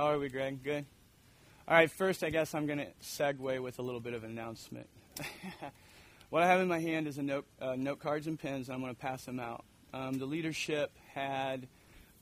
[0.00, 0.64] How are we, Greg?
[0.64, 0.86] Good?
[1.68, 4.30] All right, first, I guess I'm going to segue with a little bit of an
[4.30, 4.88] announcement.
[6.30, 8.74] what I have in my hand is a note, uh, note cards and pens, and
[8.74, 9.62] I'm going to pass them out.
[9.92, 11.68] Um, the leadership had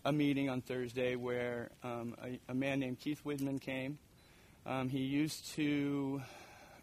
[0.05, 3.99] a meeting on Thursday where um, a, a, man named Keith Widman came.
[4.67, 6.21] Um, he used to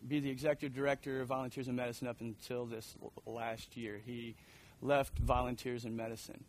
[0.07, 3.99] be the executive director of Volunteers in Medicine up until this l- last year.
[4.05, 4.35] He
[4.81, 6.45] left Volunteers in Medicine.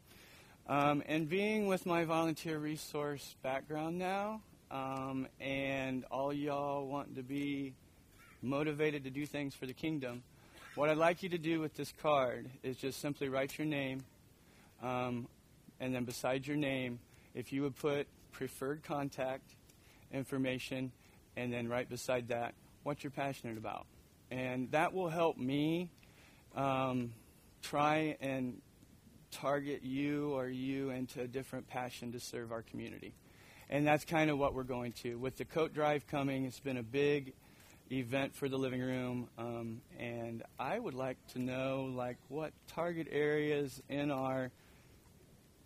[0.68, 4.41] Um, and being with my volunteer resource background now,
[4.72, 7.72] um, and all y'all want to be
[8.42, 10.24] motivated to do things for the kingdom,
[10.74, 14.02] what I'd like you to do with this card is just simply write your name,
[14.82, 15.28] um,
[15.78, 16.98] and then beside your name,
[17.33, 19.55] if you would put preferred contact
[20.12, 20.91] information,
[21.36, 23.86] and then right beside that, what you're passionate about.
[24.33, 25.91] And that will help me
[26.56, 27.12] um,
[27.62, 28.60] try and
[29.40, 33.12] target you or you into a different passion to serve our community.
[33.69, 35.19] And that's kind of what we're going to.
[35.19, 37.33] With the coat drive coming, it's been a big
[37.91, 43.08] event for the living room, um, and I would like to know like what target
[43.11, 44.50] areas in our,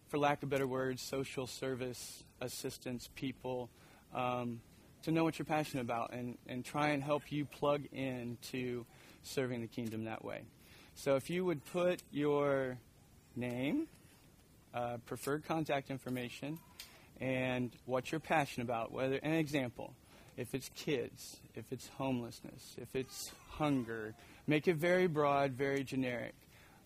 [0.08, 3.70] for lack of better words, social service assistance people,
[4.14, 4.60] um,
[5.02, 8.84] to know what you're passionate about and, and try and help you plug into
[9.22, 10.42] serving the kingdom that way.
[10.94, 12.76] So if you would put your
[13.36, 13.86] name,
[14.74, 16.58] uh, preferred contact information,
[17.20, 18.92] and what you're passionate about.
[18.92, 19.94] Whether an example,
[20.36, 24.14] if it's kids, if it's homelessness, if it's hunger,
[24.46, 26.34] make it very broad, very generic,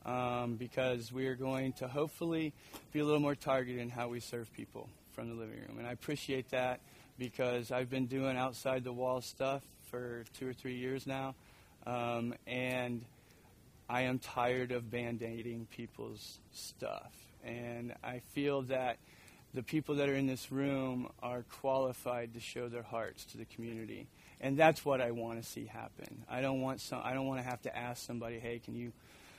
[0.04, 2.52] um, because we are going to hopefully
[2.92, 5.78] be a little more targeted in how we serve people from the living room.
[5.78, 6.80] And I appreciate that
[7.18, 11.34] because I've been doing outside the wall stuff for two or three years now,
[11.86, 13.04] um, and
[13.88, 17.12] I am tired of band aiding people's stuff.
[17.44, 18.98] And I feel that
[19.52, 23.44] the people that are in this room are qualified to show their hearts to the
[23.44, 24.08] community.
[24.40, 26.24] And that's what I want to see happen.
[26.28, 28.92] I don't want some I don't want to have to ask somebody, "Hey, can you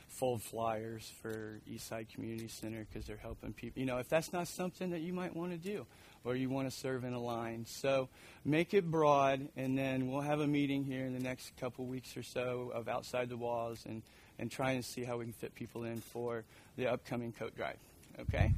[0.08, 4.48] fold flyers for Eastside Community Center because they're helping people?" You know, if that's not
[4.48, 5.86] something that you might want to do
[6.24, 7.66] or you want to serve in a line.
[7.66, 8.10] So,
[8.44, 12.16] make it broad and then we'll have a meeting here in the next couple weeks
[12.16, 14.02] or so of outside the walls and
[14.40, 16.44] and try and see how we can fit people in for
[16.78, 17.78] the upcoming coat drive.
[18.20, 18.52] Okay?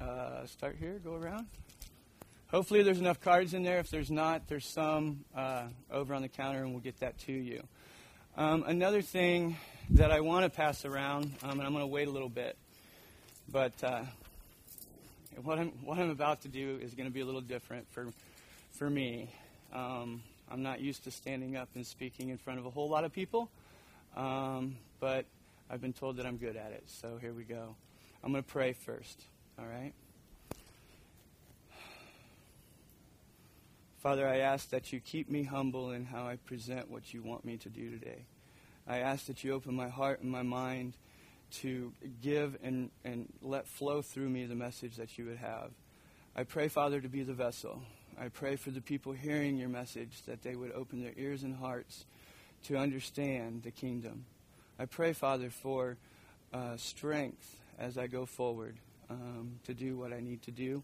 [0.00, 1.46] Uh, start here, go around.
[2.48, 3.78] Hopefully, there's enough cards in there.
[3.78, 7.32] If there's not, there's some uh, over on the counter, and we'll get that to
[7.32, 7.62] you.
[8.36, 9.56] Um, another thing
[9.90, 12.56] that I want to pass around, um, and I'm going to wait a little bit,
[13.50, 14.02] but uh,
[15.42, 18.06] what, I'm, what I'm about to do is going to be a little different for,
[18.72, 19.30] for me.
[19.72, 23.04] Um, I'm not used to standing up and speaking in front of a whole lot
[23.04, 23.50] of people.
[24.16, 25.26] Um, but
[25.68, 26.84] I've been told that I'm good at it.
[26.86, 27.76] So here we go.
[28.24, 29.22] I'm going to pray first.
[29.58, 29.92] All right?
[33.98, 37.44] Father, I ask that you keep me humble in how I present what you want
[37.44, 38.24] me to do today.
[38.86, 40.94] I ask that you open my heart and my mind
[41.50, 45.72] to give and, and let flow through me the message that you would have.
[46.36, 47.82] I pray, Father, to be the vessel.
[48.18, 51.56] I pray for the people hearing your message that they would open their ears and
[51.56, 52.04] hearts
[52.64, 54.24] to understand the kingdom.
[54.78, 55.96] I pray, Father, for
[56.52, 58.76] uh, strength as I go forward
[59.08, 60.82] um, to do what I need to do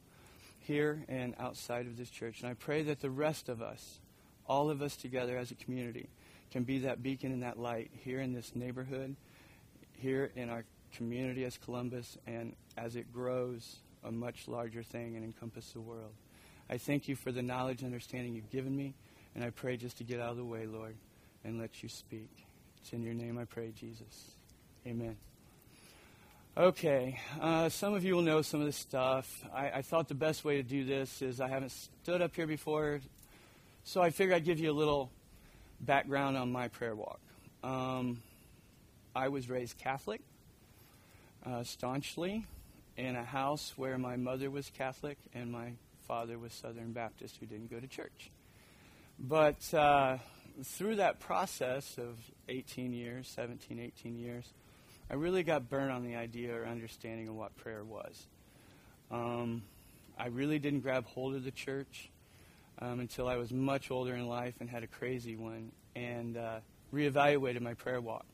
[0.61, 2.41] here and outside of this church.
[2.41, 4.01] And I pray that the rest of us,
[4.47, 6.09] all of us together as a community,
[6.51, 9.17] can be that beacon and that light here in this neighborhood,
[9.93, 15.25] here in our community as Columbus, and as it grows, a much larger thing and
[15.25, 16.13] encompass the world.
[16.69, 18.95] I thank you for the knowledge and understanding you've given me,
[19.35, 20.97] and I pray just to get out of the way, Lord
[21.45, 22.31] and let you speak.
[22.81, 24.33] It's in your name I pray, Jesus.
[24.87, 25.17] Amen.
[26.57, 29.43] Okay, uh, some of you will know some of this stuff.
[29.55, 32.47] I, I, thought the best way to do this is I haven't stood up here
[32.47, 33.01] before,
[33.85, 35.11] so I figured I'd give you a little
[35.81, 37.21] background on my prayer walk.
[37.65, 38.23] Um,
[39.17, 40.21] I was raised Catholic,
[41.47, 42.45] uh, staunchly,
[42.99, 45.73] in a house where my mother was Catholic and my
[46.07, 48.31] father was Southern Baptist who didn't go to church.
[49.19, 50.19] But uh,
[50.63, 52.17] through that process of
[52.49, 54.53] 18 years, 17, 18 years,
[55.11, 58.27] I really got burned on the idea or understanding of what prayer was.
[59.11, 59.63] Um,
[60.19, 62.11] I really didn't grab hold of the church
[62.79, 66.61] um, until I was much older in life and had a crazy one and uh,
[66.95, 68.27] reevaluated my prayer walk.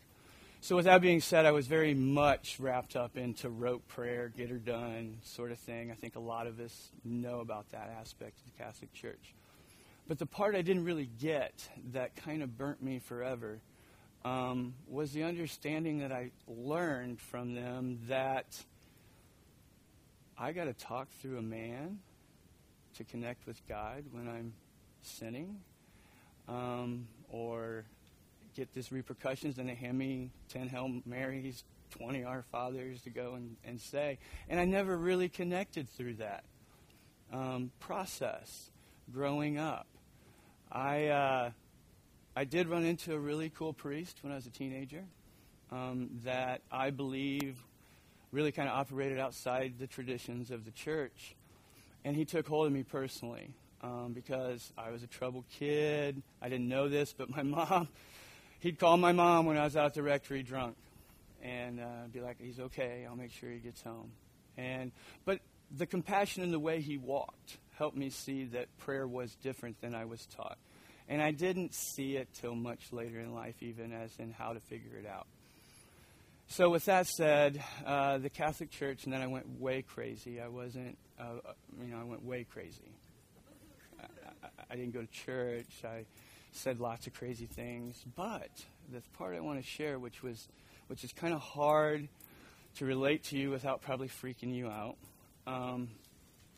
[0.61, 4.51] So, with that being said, I was very much wrapped up into rote prayer, get
[4.51, 5.93] her done sort of thing.
[5.93, 9.35] I think a lot of us know about that aspect of the Catholic Church.
[10.09, 13.61] But the part I didn't really get that kind of burnt me forever
[14.25, 18.47] um, was the understanding that I learned from them that
[20.39, 21.99] I got to talk through a man
[22.97, 24.55] to connect with God when I'm
[25.03, 25.61] sinning,
[26.49, 27.85] um, or
[28.57, 33.35] get these repercussions, and they hand me 10 Hail Marys, 20 Our Fathers to go
[33.35, 34.19] and, and say.
[34.49, 36.45] And I never really connected through that
[37.33, 38.71] um, process
[39.13, 39.87] growing up.
[40.71, 41.51] I, uh,
[42.37, 45.05] I did run into a really cool priest when I was a teenager
[45.71, 47.57] um, that I believe
[48.33, 51.35] really kind of operated outside the traditions of the church.
[52.05, 53.51] And he took hold of me personally
[53.83, 56.23] um, because I was a troubled kid.
[56.43, 57.89] I didn't know this, but my mom,
[58.61, 60.77] he'd call my mom when I was out at the rectory drunk
[61.43, 64.11] and uh, be like, he's okay, I'll make sure he gets home.
[64.57, 64.93] And,
[65.25, 65.41] but
[65.77, 69.95] the compassion in the way he walked helped me see that prayer was different than
[69.95, 70.59] I was taught.
[71.09, 74.61] And I didn't see it till much later in life, even as in how to
[74.61, 75.27] figure it out.
[76.49, 80.41] So, with that said, uh, the Catholic Church, and then I went way crazy.
[80.41, 82.91] I wasn't, uh, uh you know, I went way crazy.
[84.01, 84.05] I,
[84.43, 85.85] I, I, didn't go to church.
[85.85, 86.05] I
[86.53, 88.03] said lots of crazy things.
[88.17, 88.51] But
[88.91, 90.49] the part I want to share, which was,
[90.89, 92.09] which is kind of hard
[92.77, 94.97] to relate to you without probably freaking you out,
[95.47, 95.89] um,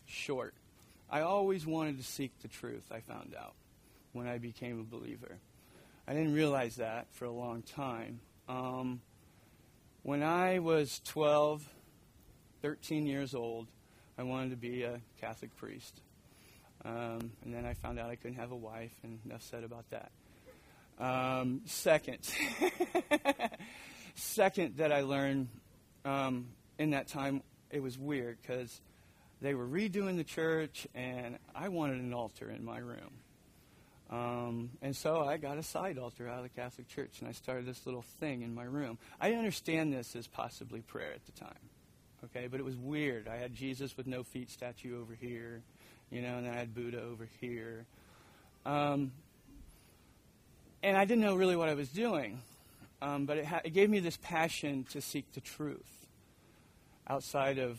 [0.06, 0.54] short.
[1.10, 2.84] I always wanted to seek the truth.
[2.92, 3.54] I found out
[4.12, 5.38] when I became a believer.
[6.06, 8.20] I didn't realize that for a long time.
[8.48, 9.00] Um,
[10.02, 11.68] when I was 12,
[12.62, 13.66] 13 years old,
[14.16, 16.00] I wanted to be a Catholic priest.
[16.84, 19.84] Um, and then I found out I couldn't have a wife, and enough said about
[19.90, 20.10] that.
[20.98, 22.18] Um, second,
[24.14, 25.48] second that I learned
[26.04, 26.48] um,
[26.78, 28.80] in that time, it was weird because
[29.40, 33.12] they were redoing the church, and I wanted an altar in my room.
[34.10, 37.32] Um, and so I got a side altar out of the Catholic Church, and I
[37.32, 38.98] started this little thing in my room.
[39.20, 41.68] I didn't understand this as possibly prayer at the time,
[42.24, 42.48] okay?
[42.48, 43.28] But it was weird.
[43.28, 45.62] I had Jesus with no feet statue over here,
[46.10, 47.86] you know, and then I had Buddha over here.
[48.66, 49.12] Um,
[50.82, 52.42] and I didn't know really what I was doing,
[53.00, 56.06] um, but it, ha- it gave me this passion to seek the truth
[57.06, 57.78] outside of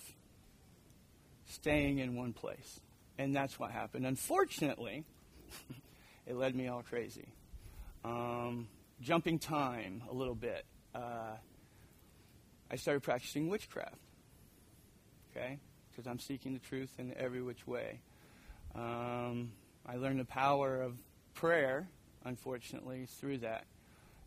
[1.51, 2.79] staying in one place.
[3.17, 4.05] And that's what happened.
[4.05, 5.05] Unfortunately,
[6.27, 7.27] it led me all crazy.
[8.03, 8.67] Um,
[9.01, 10.65] jumping time a little bit.
[10.95, 11.35] Uh,
[12.69, 13.95] I started practicing witchcraft.
[15.31, 15.59] Okay?
[15.91, 17.99] Because I'm seeking the truth in every which way.
[18.75, 19.51] Um,
[19.85, 20.95] I learned the power of
[21.33, 21.87] prayer,
[22.23, 23.65] unfortunately, through that.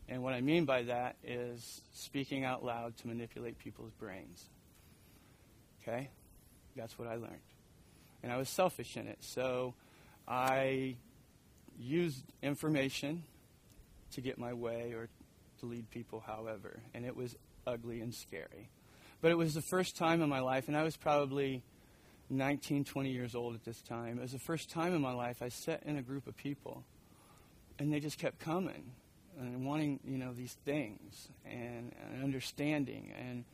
[0.09, 4.45] And what I mean by that is speaking out loud to manipulate people's brains.
[5.83, 6.11] Okay?
[6.77, 7.41] That's what I learned.
[8.23, 9.19] And I was selfish in it.
[9.21, 9.75] So
[10.27, 10.97] I
[11.79, 13.25] used information
[14.13, 15.09] to get my way or
[15.61, 16.81] to lead people, however.
[16.95, 17.37] And it was
[17.67, 18.71] ugly and scary.
[19.21, 21.63] But it was the first time in my life, and I was probably
[22.31, 24.19] 19, 20 years old at this time.
[24.19, 26.85] It was the first time in my life I sat in a group of people,
[27.79, 28.93] and they just kept coming
[29.39, 33.13] and wanting, you know, these things and, and understanding.
[33.19, 33.45] And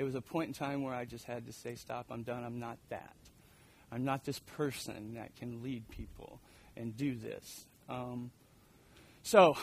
[0.00, 2.42] it was a point in time where I just had to say, stop, I'm done,
[2.42, 3.14] I'm not that.
[3.92, 6.40] I'm not this person that can lead people
[6.74, 7.66] and do this.
[7.86, 8.30] Um,
[9.22, 9.58] so,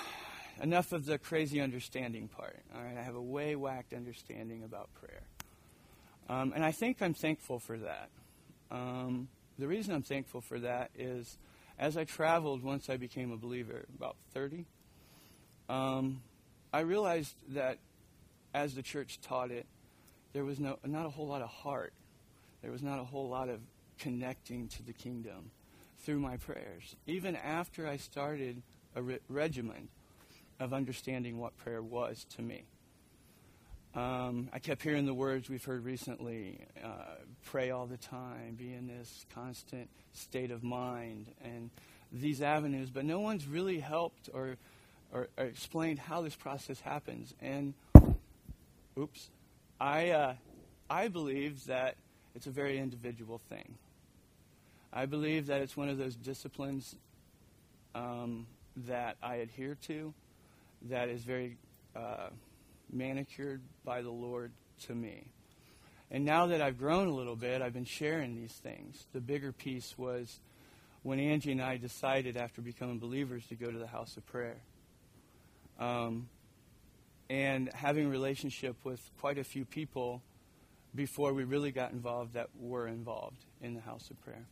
[0.62, 2.60] enough of the crazy understanding part.
[2.76, 5.24] All right, I have a way whacked understanding about prayer.
[6.30, 8.10] Um, and I think I'm thankful for that.
[8.70, 11.36] Um, the reason I'm thankful for that is
[11.80, 14.66] as I traveled once I became a believer, about 30,
[15.68, 16.22] um,
[16.72, 17.80] I realized that
[18.54, 19.66] as the church taught it,
[20.38, 21.94] there was no, not a whole lot of heart.
[22.62, 23.60] There was not a whole lot of
[23.98, 25.50] connecting to the kingdom
[26.02, 26.96] through my prayers.
[27.08, 28.62] Even after I started
[28.96, 29.88] a re- regimen
[30.60, 32.66] of understanding what prayer was to me.
[33.96, 37.16] Um, I kept hearing the words we've heard recently uh,
[37.46, 41.72] pray all the time, be in this constant state of mind, and
[42.12, 44.58] these avenues, but no one's really helped or,
[45.12, 47.34] or, or explained how this process happens.
[47.42, 47.74] And,
[49.00, 49.32] oops,
[49.80, 50.34] I, uh,
[50.90, 51.96] I believe that
[52.36, 53.76] it's a very individual thing.
[54.92, 56.96] I believe that it's one of those disciplines
[57.94, 58.48] um,
[58.88, 60.14] that I adhere to
[60.84, 61.58] that is very
[61.96, 62.30] uh,
[62.92, 64.52] manicured by the Lord
[64.88, 65.26] to me.
[66.10, 69.06] And now that I've grown a little bit, I've been sharing these things.
[69.14, 70.40] The bigger piece was
[71.04, 74.58] when Angie and I decided after becoming believers to go to the house of prayer.
[75.80, 76.30] Um,
[77.30, 80.22] and having a relationship with quite a few people
[80.96, 84.46] before we really got involved that were involved in the house of prayer.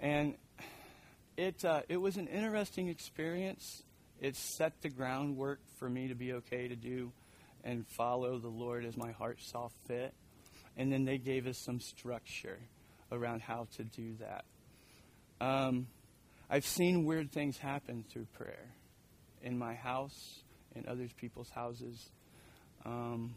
[0.00, 0.34] And
[1.36, 3.82] it, uh, it was an interesting experience.
[4.20, 7.12] It set the groundwork for me to be okay to do
[7.64, 10.14] and follow the Lord as my heart saw fit.
[10.76, 12.58] And then they gave us some structure
[13.10, 14.44] around how to do that.
[15.40, 15.86] Um,
[16.48, 18.74] I've seen weird things happen through prayer
[19.42, 20.42] in my house,
[20.74, 22.10] in other people's houses.
[22.84, 23.34] Um,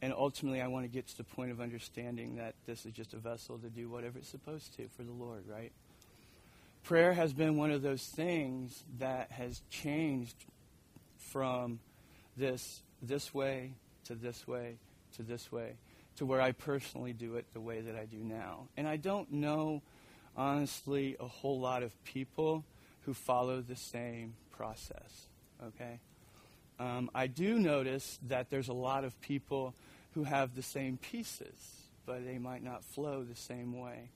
[0.00, 3.14] and ultimately, I want to get to the point of understanding that this is just
[3.14, 5.72] a vessel to do whatever it's supposed to for the Lord, right?
[6.82, 10.34] Prayer has been one of those things that has changed
[11.18, 11.78] from
[12.36, 14.76] this this way to this way
[15.16, 15.74] to this way
[16.16, 18.68] to where I personally do it the way that I do now.
[18.76, 19.82] And I don't know,
[20.36, 22.64] honestly, a whole lot of people
[23.02, 25.28] who follow the same process,
[25.68, 26.00] okay?
[26.78, 29.74] Um, I do notice that there's a lot of people
[30.14, 31.54] who have the same pieces,
[32.06, 34.10] but they might not flow the same way.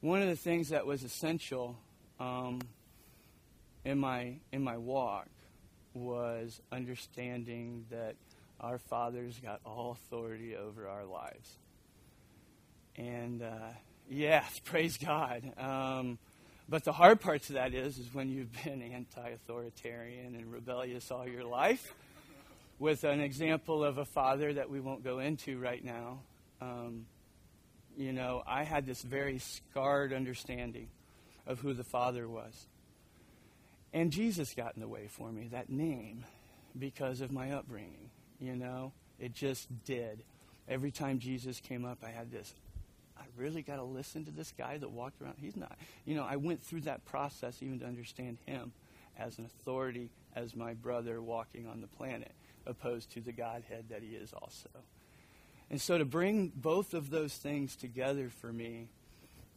[0.00, 1.76] One of the things that was essential
[2.20, 2.60] um,
[3.84, 5.28] in my in my walk
[5.94, 8.14] was understanding that
[8.60, 11.58] our Father's got all authority over our lives,
[12.96, 13.72] and uh,
[14.08, 15.42] yes, praise God.
[15.58, 16.18] Um,
[16.68, 21.26] but the hard part to that is, is when you've been anti-authoritarian and rebellious all
[21.26, 21.94] your life
[22.78, 26.20] with an example of a father that we won't go into right now.
[26.60, 27.06] Um,
[27.96, 30.88] you know, I had this very scarred understanding
[31.46, 32.66] of who the Father was.
[33.92, 36.24] And Jesus got in the way for me, that name,
[36.78, 38.10] because of my upbringing.
[38.40, 40.22] You know, it just did.
[40.68, 42.52] Every time Jesus came up, I had this
[43.36, 45.34] really got to listen to this guy that walked around.
[45.40, 45.76] He's not.
[46.04, 48.72] You know, I went through that process even to understand him
[49.18, 52.32] as an authority, as my brother walking on the planet
[52.66, 54.68] opposed to the Godhead that he is also.
[55.70, 58.88] And so to bring both of those things together for me,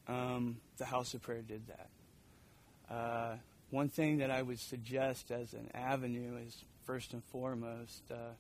[0.08, 2.94] um, the House of Prayer did that.
[2.94, 3.36] Uh,
[3.70, 8.34] one thing that I would suggest as an avenue is first and foremost, uh,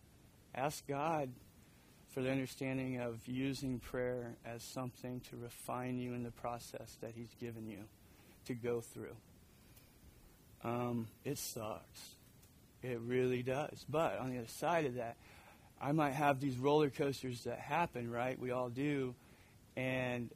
[0.55, 1.29] ask God
[2.09, 7.11] for the understanding of using prayer as something to refine you in the process that
[7.15, 7.79] He's given you
[8.45, 9.15] to go through.
[10.63, 12.15] Um, it sucks.
[12.81, 13.85] It really does.
[13.89, 15.15] But on the other side of that,
[15.81, 18.37] I might have these roller coasters that happen, right?
[18.39, 19.15] We all do.
[19.77, 20.29] And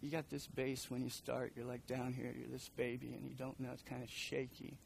[0.00, 1.52] you got this base when you start.
[1.56, 3.70] You're like down here, you're this baby, and you don't know.
[3.72, 4.78] It's kind of shaky.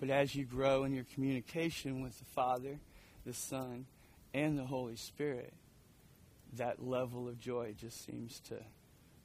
[0.00, 2.78] But as you grow in your communication with the Father,
[3.26, 3.86] the Son,
[4.34, 5.52] and the Holy Spirit,
[6.54, 8.56] that level of joy just seems to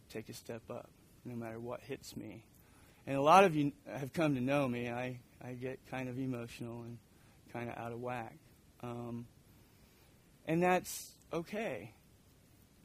[0.09, 0.89] take a step up,
[1.25, 2.43] no matter what hits me.
[3.05, 4.89] And a lot of you have come to know me.
[4.89, 6.97] I I get kind of emotional and
[7.51, 8.35] kind of out of whack.
[8.81, 9.27] Um,
[10.47, 11.91] and that's okay.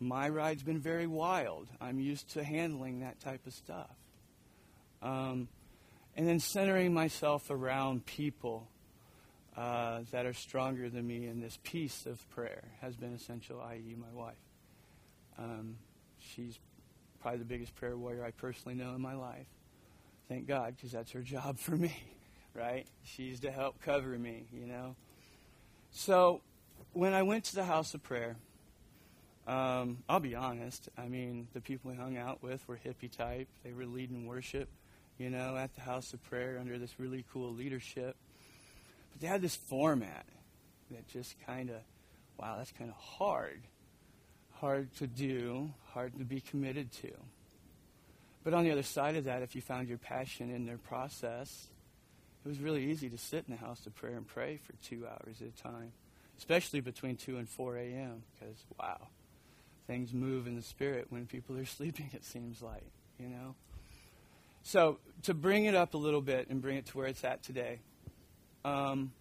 [0.01, 1.69] My ride's been very wild.
[1.81, 3.91] I'm used to handling that type of stuff.
[5.03, 5.49] Um,
[6.17, 8.69] and then centering myself around people
[9.59, 13.97] uh, that are stronger than me in this piece of prayer has been essential, i.e.,
[13.99, 14.37] my wife.
[15.39, 15.77] Um,
[16.19, 16.59] she's
[17.21, 19.47] probably the biggest prayer warrior I personally know in my life.
[20.29, 21.97] Thank God, because that's her job for me
[22.59, 22.87] right?
[23.05, 24.97] She's to help cover me, you know.
[25.91, 26.41] So
[26.93, 28.37] when I went to the house of prayer,
[29.47, 30.89] um, I'll be honest.
[30.99, 33.49] I mean, the people we hung out with were hippie type.
[33.65, 34.69] They were leading worship,
[35.17, 38.17] you know, at the house of prayer under this really cool leadership.
[39.13, 40.27] But they had this format
[40.91, 41.77] that just kind of,
[42.39, 43.61] wow, that's kind of hard.
[44.55, 47.11] Hard to do, hard to be committed to.
[48.45, 51.69] But on the other side of that, if you found your passion in their process,
[52.45, 55.07] it was really easy to sit in the house of prayer and pray for two
[55.07, 55.93] hours at a time,
[56.39, 59.09] especially between 2 and 4 a.m., because, wow,
[59.87, 63.55] things move in the spirit when people are sleeping, it seems like, you know?
[64.63, 67.43] So, to bring it up a little bit and bring it to where it's at
[67.43, 67.81] today,
[68.65, 69.13] um,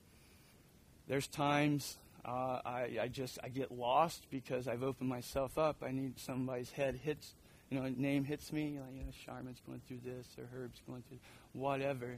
[1.08, 5.78] there's times uh, I, I just I get lost because I've opened myself up.
[5.82, 7.34] I need somebody's head hits,
[7.70, 8.80] you know, a name hits me.
[8.80, 11.20] Like, you know, Charmin's going through this or Herb's going through
[11.54, 12.18] whatever.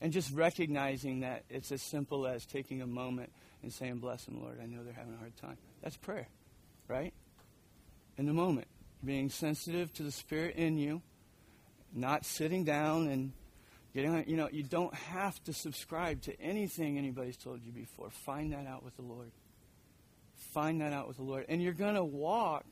[0.00, 3.30] And just recognizing that it's as simple as taking a moment
[3.62, 4.58] and saying, Bless them, Lord.
[4.62, 5.58] I know they're having a hard time.
[5.82, 6.28] That's prayer,
[6.88, 7.12] right?
[8.16, 8.66] In the moment,
[9.04, 11.02] being sensitive to the Spirit in you,
[11.94, 13.32] not sitting down and
[13.92, 18.10] you know, you don't have to subscribe to anything anybody's told you before.
[18.10, 19.32] Find that out with the Lord.
[20.52, 21.46] Find that out with the Lord.
[21.48, 22.64] And you're going to walk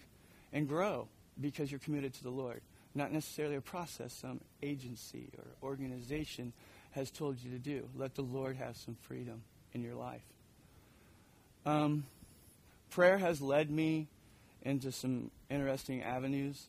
[0.52, 1.08] and grow
[1.40, 2.60] because you're committed to the Lord.
[2.94, 6.52] Not necessarily a process, some agency or organization
[6.92, 7.88] has told you to do.
[7.96, 10.22] Let the Lord have some freedom in your life.
[11.66, 12.06] Um,
[12.90, 14.06] prayer has led me
[14.62, 16.66] into some interesting avenues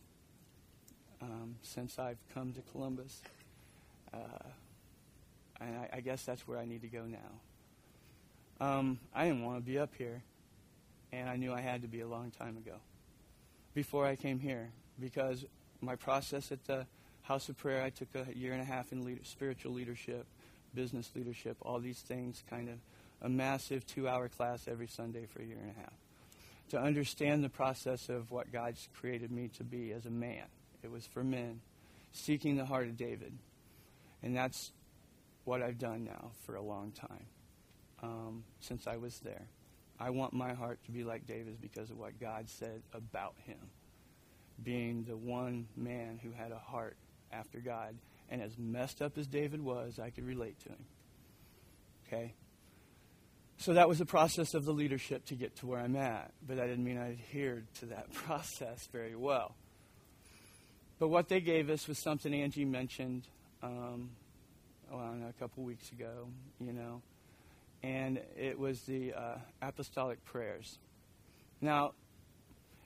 [1.22, 3.22] um, since I've come to Columbus.
[4.14, 4.18] Uh,
[5.62, 8.66] and I, I, guess that's where I need to go now.
[8.66, 10.24] Um, I didn't want to be up here,
[11.12, 12.76] and I knew I had to be a long time ago,
[13.74, 15.46] before I came here, because
[15.82, 16.86] my process at the
[17.24, 20.26] House of Prayer, I took a year and a half in leader, spiritual leadership,
[20.74, 22.76] business leadership, all these things, kind of
[23.22, 25.94] a massive two hour class every Sunday for a year and a half.
[26.70, 30.46] To understand the process of what God's created me to be as a man.
[30.84, 31.62] It was for men,
[32.12, 33.34] seeking the heart of David.
[34.24, 34.72] And that's
[35.46, 37.26] what I've done now for a long time,
[38.04, 39.48] um, since I was there.
[40.00, 43.58] I want my heart to be like David's because of what God said about him.
[44.64, 46.96] Being the one man who had a heart
[47.32, 47.96] after God.
[48.30, 50.86] And as messed up as David was, I could relate to him.
[52.08, 52.34] Okay?
[53.58, 56.32] So that was the process of the leadership to get to where I'm at.
[56.48, 59.56] But that didn't mean I adhered to that process very well.
[60.98, 63.24] But what they gave us was something Angie mentioned
[63.62, 64.10] um,
[64.92, 66.28] well, a couple weeks ago,
[66.60, 67.02] you know
[67.84, 70.78] and it was the uh, apostolic prayers.
[71.62, 71.94] Now,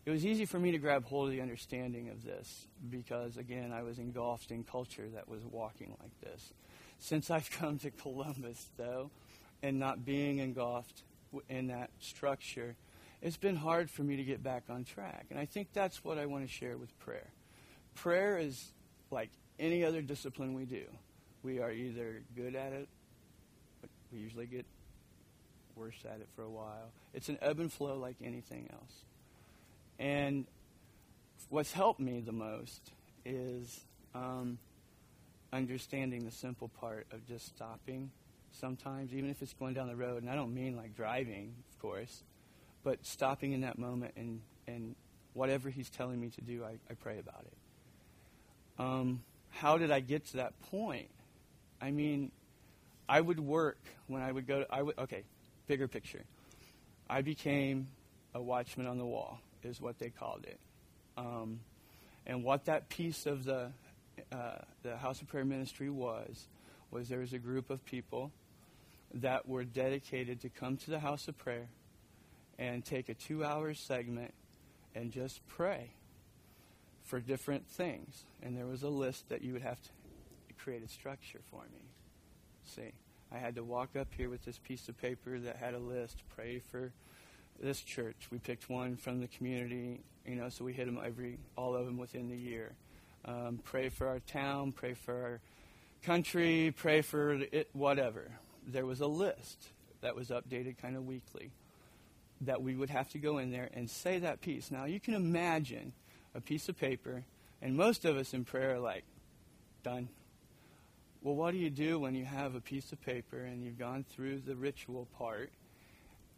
[0.05, 3.71] it was easy for me to grab hold of the understanding of this because, again,
[3.71, 6.53] I was engulfed in culture that was walking like this.
[6.99, 9.09] Since I've come to Columbus, though,
[9.61, 11.03] and not being engulfed
[11.49, 12.75] in that structure,
[13.21, 15.27] it's been hard for me to get back on track.
[15.31, 17.31] And I think that's what I want to share with prayer.
[17.95, 18.73] Prayer is
[19.09, 20.83] like any other discipline we do.
[21.43, 22.87] We are either good at it,
[23.81, 24.65] but we usually get
[25.75, 26.91] worse at it for a while.
[27.13, 28.93] It's an ebb and flow like anything else.
[29.99, 30.45] And
[31.49, 32.91] what's helped me the most
[33.25, 33.81] is
[34.15, 34.57] um,
[35.51, 38.11] understanding the simple part of just stopping
[38.51, 40.21] sometimes, even if it's going down the road.
[40.21, 42.23] And I don't mean like driving, of course,
[42.83, 44.95] but stopping in that moment and, and
[45.33, 48.81] whatever he's telling me to do, I, I pray about it.
[48.81, 51.09] Um, how did I get to that point?
[51.81, 52.31] I mean,
[53.07, 54.61] I would work when I would go.
[54.61, 55.23] To, I would okay
[55.67, 56.23] bigger picture.
[57.09, 57.87] I became
[58.33, 60.59] a watchman on the wall, is what they called it.
[61.17, 61.59] Um,
[62.25, 63.71] and what that piece of the,
[64.31, 66.47] uh, the House of Prayer ministry was,
[66.91, 68.31] was there was a group of people
[69.15, 71.67] that were dedicated to come to the House of Prayer
[72.57, 74.33] and take a two hour segment
[74.95, 75.91] and just pray
[77.03, 78.25] for different things.
[78.41, 79.89] And there was a list that you would have to
[80.57, 81.81] create a structure for me.
[82.65, 82.93] See?
[83.33, 86.21] I had to walk up here with this piece of paper that had a list.
[86.35, 86.91] Pray for
[87.59, 88.27] this church.
[88.31, 91.85] We picked one from the community, you know, so we hit them every, all of
[91.85, 92.73] them within the year.
[93.25, 94.71] Um, pray for our town.
[94.71, 95.39] Pray for our
[96.03, 96.73] country.
[96.77, 98.31] Pray for it, whatever.
[98.67, 99.69] There was a list
[100.01, 101.51] that was updated kind of weekly
[102.41, 104.69] that we would have to go in there and say that piece.
[104.69, 105.93] Now you can imagine
[106.35, 107.23] a piece of paper,
[107.61, 109.03] and most of us in prayer are like,
[109.83, 110.09] done.
[111.21, 114.03] Well, what do you do when you have a piece of paper and you've gone
[114.03, 115.51] through the ritual part,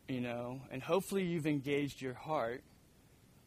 [0.07, 2.61] you know, and hopefully you've engaged your heart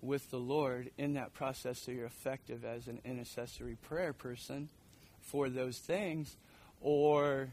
[0.01, 4.69] with the Lord in that process so you're effective as an intercessory prayer person
[5.21, 6.37] for those things,
[6.81, 7.51] or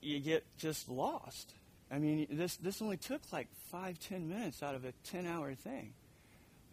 [0.00, 1.54] you get just lost.
[1.90, 5.54] I mean, this, this only took like five, ten minutes out of a 10 hour
[5.54, 5.94] thing.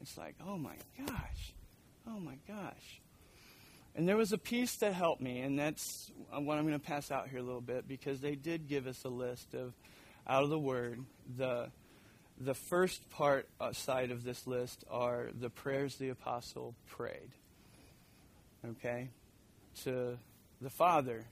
[0.02, 1.54] It's like, oh my gosh,
[2.08, 3.02] oh my gosh.
[3.96, 7.12] And there was a piece that helped me, and that's what I'm going to pass
[7.12, 9.74] out here a little bit because they did give us a list of,
[10.28, 11.04] out of the Word,
[11.38, 11.70] the
[12.40, 17.32] the first part uh, side of this list are the prayers the apostle prayed.
[18.66, 19.10] Okay?
[19.84, 20.18] To
[20.62, 21.26] the Father.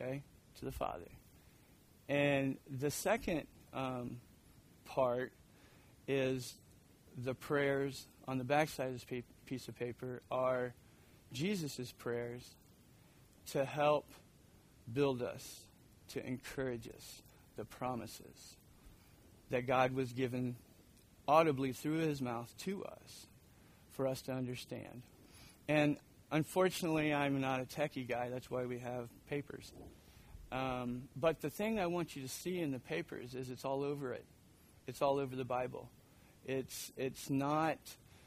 [0.00, 0.22] Okay?
[0.58, 1.10] To the Father.
[2.08, 4.18] And the second um,
[4.86, 5.32] part
[6.08, 6.54] is
[7.16, 10.74] the prayers on the backside of this piece of paper are
[11.32, 12.54] Jesus' prayers
[13.52, 14.06] to help
[14.92, 15.66] build us,
[16.08, 17.22] to encourage us,
[17.56, 18.56] the promises
[19.50, 20.56] that God was given
[21.26, 23.26] audibly through his mouth to us
[23.92, 25.02] for us to understand.
[25.68, 25.96] And
[26.30, 28.28] unfortunately, I'm not a techie guy.
[28.28, 29.72] That's why we have papers.
[30.52, 33.82] Um, but the thing I want you to see in the papers is it's all
[33.82, 34.24] over it.
[34.86, 35.88] It's all over the Bible.
[36.46, 37.78] It's, it's not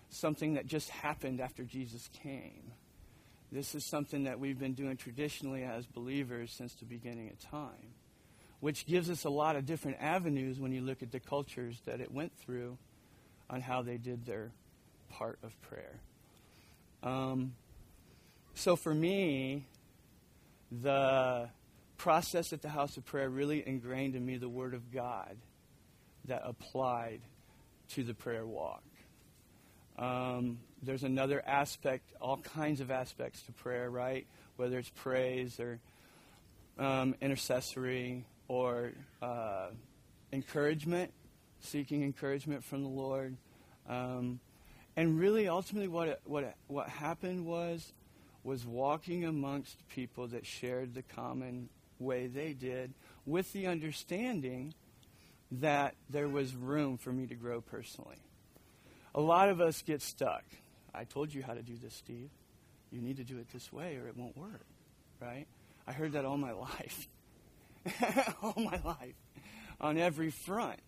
[0.10, 2.74] something that just happened after Jesus came.
[3.52, 7.94] This is something that we've been doing traditionally as believers since the beginning of time,
[8.60, 12.02] which gives us a lot of different avenues when you look at the cultures that
[12.02, 12.78] it went through
[13.50, 14.52] on how they did their
[15.10, 16.00] part of prayer.
[17.02, 17.54] Um,
[18.54, 19.66] so for me,
[20.72, 21.50] the
[21.98, 25.38] process at the house of prayer really ingrained in me the Word of God
[26.26, 27.22] that applied
[27.90, 28.84] to the prayer walk.
[29.98, 34.26] Um, there's another aspect, all kinds of aspects to prayer, right?
[34.58, 35.80] Whether it's praise or
[36.78, 39.70] um, intercessory or uh,
[40.32, 41.12] encouragement,
[41.60, 43.36] seeking encouragement from the Lord.
[43.88, 44.40] Um,
[44.96, 47.94] And really, ultimately, what what what happened was
[48.44, 52.94] was walking amongst people that shared the common way they did,
[53.26, 54.74] with the understanding
[55.52, 58.18] that there was room for me to grow personally.
[59.16, 60.44] A lot of us get stuck.
[60.94, 62.30] I told you how to do this, Steve.
[62.92, 64.66] You need to do it this way or it won't work,
[65.22, 65.46] right?
[65.88, 67.08] I heard that all my life.
[68.44, 69.16] all my life.
[69.82, 70.80] On every front.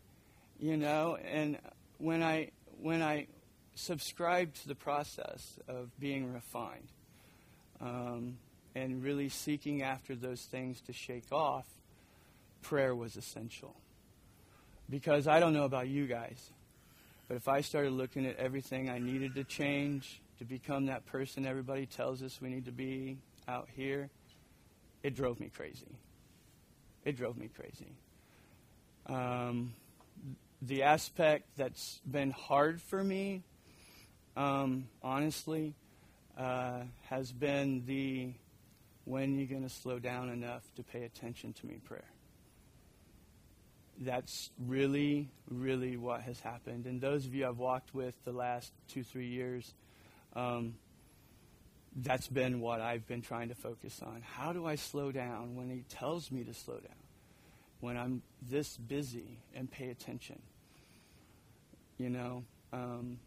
[0.59, 1.57] You know, and
[1.97, 3.27] when I when I
[3.73, 6.89] subscribed to the process of being refined
[7.79, 8.37] um,
[8.75, 11.65] and really seeking after those things to shake off,
[12.61, 13.75] prayer was essential.
[14.91, 16.51] Because I don't know about you guys,
[17.29, 21.45] but if I started looking at everything I needed to change to become that person
[21.45, 24.09] everybody tells us we need to be out here,
[25.01, 25.97] it drove me crazy.
[27.05, 27.93] It drove me crazy.
[29.07, 29.73] Um,
[30.61, 33.43] the aspect that's been hard for me,
[34.35, 35.73] um, honestly,
[36.37, 38.33] uh, has been the
[39.05, 42.10] when you're going to slow down enough to pay attention to me prayer
[44.01, 46.85] that's really, really what has happened.
[46.85, 49.73] And those of you I've walked with the last two, three years,
[50.35, 50.75] um,
[51.95, 54.23] that's been what I've been trying to focus on.
[54.25, 56.95] How do I slow down when he tells me to slow down?
[57.79, 60.41] When I'm this busy and pay attention?
[61.97, 63.19] You know, um,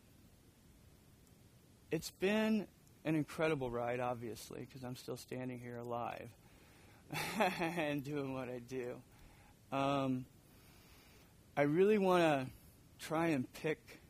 [1.90, 2.66] it's been
[3.04, 6.28] an incredible ride, obviously, because I'm still standing here alive
[7.60, 8.96] and doing what I do.
[9.70, 10.24] Um,
[11.57, 12.47] I really want to
[13.07, 14.01] try and pick.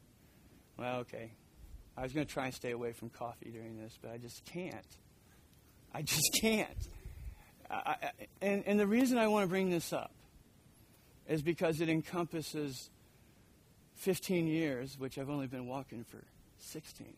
[0.78, 1.32] Well, okay.
[1.96, 4.44] I was going to try and stay away from coffee during this, but I just
[4.44, 4.86] can't.
[5.92, 6.88] I just can't.
[7.70, 8.10] I, I,
[8.42, 10.12] and, and the reason I want to bring this up
[11.28, 12.90] is because it encompasses
[13.96, 16.22] 15 years, which I've only been walking for
[16.58, 17.14] 16.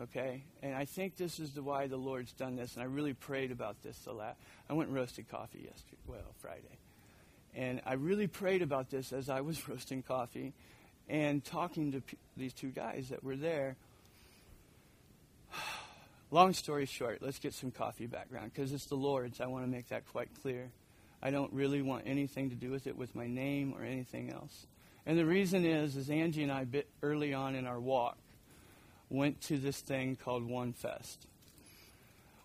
[0.00, 0.44] Okay?
[0.62, 3.50] And I think this is the why the Lord's done this, and I really prayed
[3.50, 4.36] about this a lot.
[4.68, 6.78] I went and roasted coffee yesterday, well, Friday.
[7.54, 10.52] And I really prayed about this as I was roasting coffee
[11.08, 13.76] and talking to p- these two guys that were there.
[16.30, 19.40] Long story short, let's get some coffee background because it's the Lord's.
[19.40, 20.70] I want to make that quite clear.
[21.22, 24.66] I don't really want anything to do with it with my name or anything else.
[25.04, 28.16] And the reason is, is Angie and I, bit early on in our walk,
[29.08, 31.26] went to this thing called One Fest.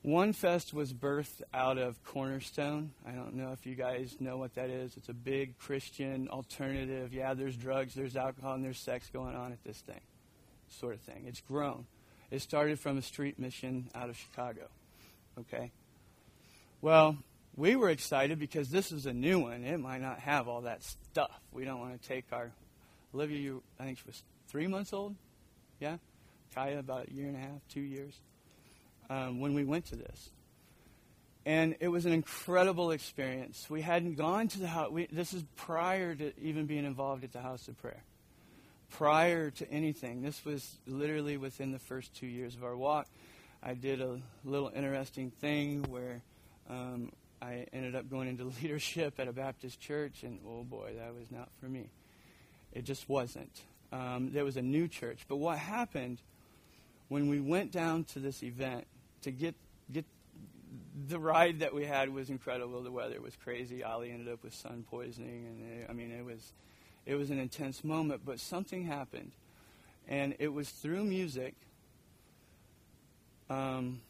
[0.05, 2.91] One Fest was birthed out of Cornerstone.
[3.07, 4.95] I don't know if you guys know what that is.
[4.97, 7.11] It's a big Christian alternative.
[7.11, 10.01] Yeah, there's drugs, there's alcohol, and there's sex going on at this thing,
[10.69, 11.23] sort of thing.
[11.25, 11.87] It's grown.
[12.29, 14.67] It started from a street mission out of Chicago.
[15.39, 15.71] Okay?
[16.81, 17.17] Well,
[17.55, 19.63] we were excited because this is a new one.
[19.63, 21.41] It might not have all that stuff.
[21.51, 22.51] We don't want to take our
[23.15, 25.15] Olivia, you, I think she was three months old.
[25.79, 25.97] Yeah?
[26.53, 28.13] Kaya, about a year and a half, two years
[29.09, 30.29] um, when we went to this.
[31.45, 33.69] And it was an incredible experience.
[33.69, 34.89] We hadn't gone to the house.
[34.89, 38.03] We, this is prior to even being involved at the house of prayer.
[38.89, 40.23] Prior to anything.
[40.23, 43.07] This was literally within the first two years of our walk.
[43.61, 46.21] I did a little interesting thing where
[46.69, 51.13] um, I ended up going into leadership at a Baptist church, and oh boy, that
[51.13, 51.89] was not for me.
[52.73, 53.61] It just wasn't.
[53.91, 55.25] Um, there was a new church.
[55.27, 56.21] But what happened
[57.07, 58.85] when we went down to this event,
[59.25, 59.55] to get
[59.91, 60.05] get
[61.07, 62.81] the ride that we had was incredible.
[62.81, 63.83] The weather was crazy.
[63.83, 66.53] Ollie ended up with sun poisoning, and it, I mean, it was
[67.05, 68.21] it was an intense moment.
[68.23, 69.31] But something happened,
[70.07, 71.55] and it was through music.
[73.49, 74.01] Um,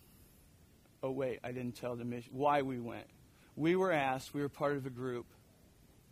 [1.02, 3.08] oh wait, I didn't tell the mission why we went.
[3.56, 4.34] We were asked.
[4.34, 5.26] We were part of a group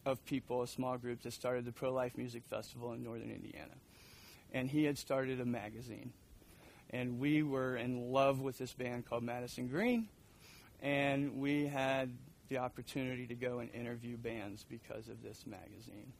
[0.05, 3.75] of people, a small group that started the Pro Life Music Festival in Northern Indiana,
[4.53, 6.13] and he had started a magazine
[6.93, 10.07] and we were in love with this band called Madison Green,
[10.81, 12.11] and we had
[12.49, 16.13] the opportunity to go and interview bands because of this magazine.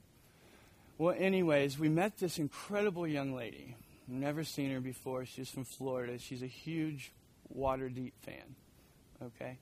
[0.98, 3.76] Well, anyways, we met this incredible young lady.
[4.08, 5.24] Never seen her before.
[5.24, 6.18] She's from Florida.
[6.18, 7.12] She's a huge
[7.56, 8.56] Waterdeep fan.
[9.22, 9.58] Okay?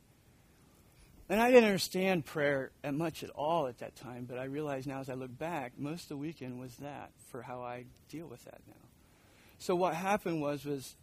[1.28, 4.86] And I didn't understand prayer at much at all at that time, but I realize
[4.86, 8.26] now as I look back, most of the weekend was that for how I deal
[8.26, 8.74] with that now.
[9.58, 10.96] So what happened was was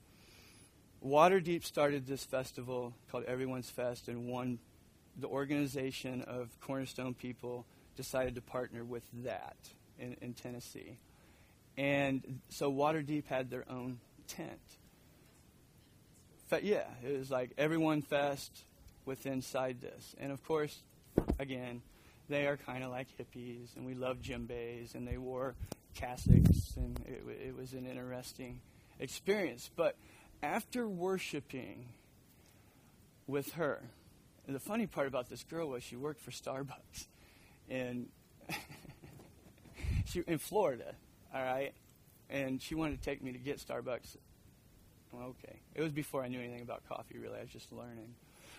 [1.05, 4.59] Waterdeep started this festival called Everyone's Fest, and one,
[5.17, 9.55] the organization of Cornerstone people decided to partner with that
[9.97, 10.97] in, in Tennessee.
[11.77, 14.59] And so Waterdeep had their own tent.
[16.49, 18.65] But yeah, it was like Everyone Fest
[19.05, 20.15] with inside this.
[20.19, 20.81] And of course,
[21.39, 21.81] again,
[22.27, 25.55] they are kind of like hippies, and we love djembes, and they wore
[25.95, 28.59] cassocks, and it, it was an interesting
[28.99, 29.69] experience.
[29.75, 29.95] But
[30.41, 31.89] after worshiping
[33.27, 33.81] with her,
[34.47, 37.07] and the funny part about this girl was she worked for Starbucks
[37.69, 38.07] in
[40.05, 40.95] she in Florida,
[41.33, 41.73] all right,
[42.29, 44.17] and she wanted to take me to get Starbucks.
[45.11, 47.17] Well, okay, it was before I knew anything about coffee.
[47.17, 48.15] Really, I was just learning.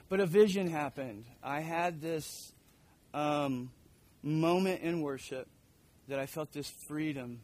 [0.08, 1.24] But a vision happened.
[1.42, 2.52] I had this
[3.14, 3.70] um,
[4.22, 5.48] moment in worship
[6.08, 7.40] that I felt this freedom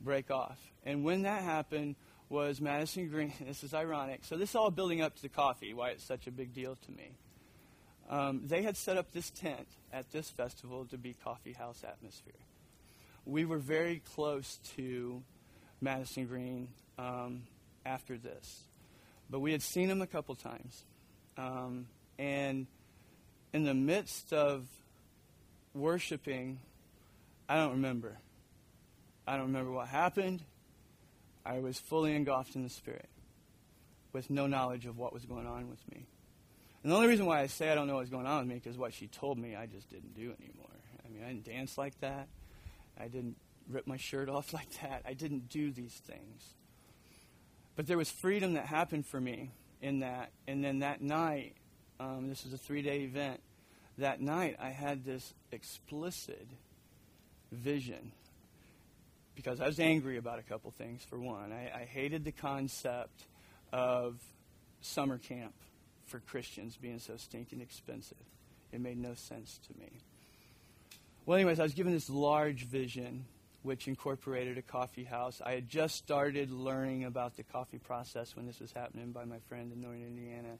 [0.00, 0.58] break off.
[0.84, 1.96] And when that happened
[2.28, 3.32] was Madison Green.
[3.46, 4.20] This is ironic.
[4.24, 6.76] So this is all building up to the coffee, why it's such a big deal
[6.86, 7.12] to me.
[8.10, 12.32] Um, they had set up this tent at this festival to be coffee house atmosphere.
[13.26, 15.22] We were very close to
[15.80, 17.42] Madison Green um,
[17.84, 18.62] after this,
[19.28, 20.84] but we had seen him a couple times.
[21.36, 21.86] Um,
[22.18, 22.66] and
[23.52, 24.66] in the midst of
[25.74, 26.60] worshiping,
[27.48, 28.18] I don't remember.
[29.26, 30.42] I don't remember what happened.
[31.48, 33.08] I was fully engulfed in the Spirit
[34.12, 36.06] with no knowledge of what was going on with me.
[36.82, 38.56] And the only reason why I say I don't know what's going on with me
[38.56, 40.66] is because what she told me I just didn't do anymore.
[41.04, 42.28] I mean, I didn't dance like that.
[43.00, 43.36] I didn't
[43.68, 45.02] rip my shirt off like that.
[45.06, 46.54] I didn't do these things.
[47.76, 50.30] But there was freedom that happened for me in that.
[50.46, 51.54] And then that night,
[51.98, 53.40] um, this was a three day event,
[53.96, 56.46] that night I had this explicit
[57.50, 58.12] vision
[59.38, 61.04] because I was angry about a couple things.
[61.08, 63.22] For one, I, I hated the concept
[63.72, 64.20] of
[64.80, 65.54] summer camp
[66.06, 68.18] for Christians being so stinking expensive.
[68.72, 69.90] It made no sense to me.
[71.24, 73.26] Well, anyways, I was given this large vision
[73.62, 75.40] which incorporated a coffee house.
[75.44, 79.38] I had just started learning about the coffee process when this was happening by my
[79.48, 80.58] friend in Northern Indiana.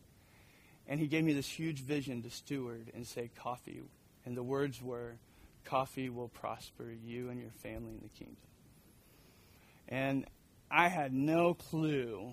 [0.86, 3.82] And he gave me this huge vision to steward and say coffee.
[4.24, 5.16] And the words were,
[5.64, 8.47] coffee will prosper you and your family in the kingdom.
[9.88, 10.26] And
[10.70, 12.32] I had no clue.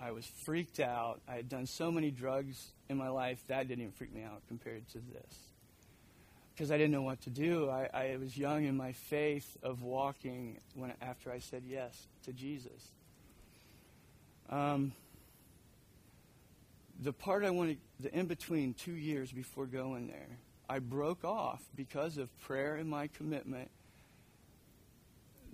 [0.00, 1.20] I was freaked out.
[1.28, 4.42] I had done so many drugs in my life, that didn't even freak me out
[4.48, 5.38] compared to this.
[6.54, 7.68] Because I didn't know what to do.
[7.68, 12.32] I, I was young in my faith of walking when, after I said yes to
[12.32, 12.92] Jesus.
[14.50, 14.92] Um,
[17.02, 21.62] the part I wanted, the in between two years before going there, I broke off
[21.74, 23.70] because of prayer and my commitment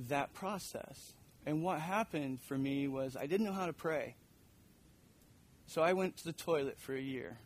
[0.09, 1.13] that process.
[1.47, 4.15] And what happened for me was I didn't know how to pray.
[5.67, 7.39] So I went to the toilet for a year.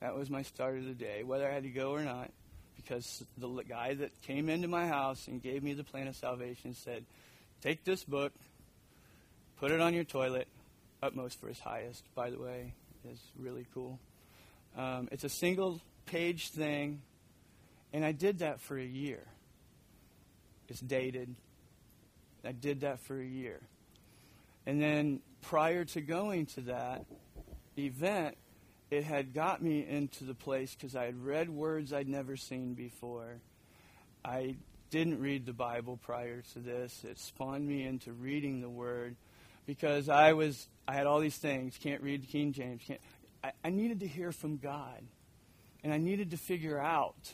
[0.00, 2.30] That was my start of the day, whether I had to go or not,
[2.76, 6.74] because the guy that came into my house and gave me the plan of salvation
[6.74, 7.04] said,
[7.62, 8.32] Take this book,
[9.58, 10.46] put it on your toilet,
[11.02, 12.74] utmost for his highest, by the way
[13.12, 13.98] is really cool.
[14.76, 17.00] Um, it's a single page thing,
[17.92, 19.22] and I did that for a year.
[20.68, 21.34] It's dated.
[22.46, 23.60] I did that for a year.
[24.66, 27.04] And then prior to going to that
[27.78, 28.36] event,
[28.90, 32.74] it had got me into the place because I had read words I'd never seen
[32.74, 33.40] before.
[34.24, 34.56] I
[34.90, 37.04] didn't read the Bible prior to this.
[37.04, 39.16] It spawned me into reading the Word
[39.66, 41.78] because I was I had all these things.
[41.78, 42.82] Can't read the King James.
[42.86, 43.00] Can't.
[43.42, 45.02] I, I needed to hear from God,
[45.82, 47.32] and I needed to figure out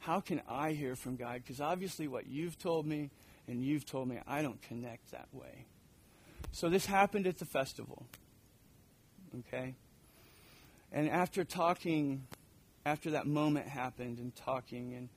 [0.00, 1.42] how can I hear from God?
[1.42, 3.10] Because obviously, what you've told me
[3.48, 5.66] and you've told me, I don't connect that way.
[6.52, 8.06] So this happened at the festival.
[9.40, 9.74] Okay,
[10.92, 12.26] and after talking,
[12.84, 15.08] after that moment happened, and talking and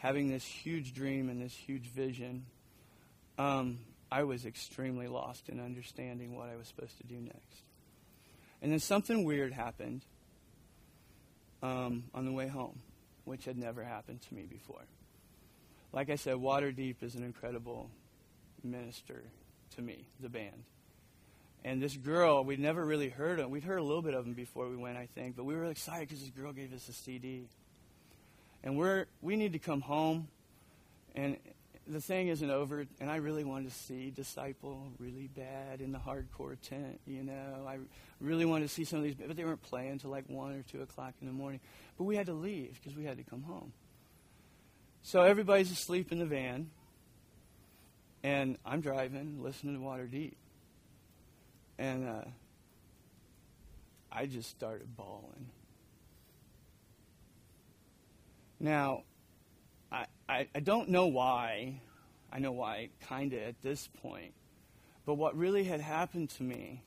[0.00, 2.46] having this huge dream and this huge vision.
[3.38, 7.62] Um, I was extremely lost in understanding what I was supposed to do next.
[8.62, 10.04] And then something weird happened
[11.62, 12.80] um, on the way home,
[13.24, 14.82] which had never happened to me before.
[15.92, 17.90] Like I said, Waterdeep is an incredible
[18.62, 19.22] minister
[19.76, 20.64] to me, the band.
[21.64, 23.50] And this girl, we'd never really heard of.
[23.50, 25.64] We'd heard a little bit of them before we went, I think, but we were
[25.66, 27.48] excited because this girl gave us a CD.
[28.62, 30.28] And we're we need to come home,
[31.14, 31.36] and
[31.86, 35.98] the thing isn't over, and I really wanted to see Disciple really bad in the
[35.98, 37.00] hardcore tent.
[37.06, 37.78] You know, I
[38.20, 40.62] really wanted to see some of these, but they weren't playing until like one or
[40.62, 41.60] two o'clock in the morning.
[41.98, 43.72] But we had to leave because we had to come home.
[45.02, 46.70] So everybody's asleep in the van,
[48.22, 50.34] and I'm driving, listening to Waterdeep,
[51.78, 52.24] and uh,
[54.12, 55.48] I just started bawling.
[58.60, 59.04] Now,
[59.90, 61.80] I, I, I don't know why.
[62.30, 64.34] I know why, kind of at this point.
[65.06, 66.82] But what really had happened to me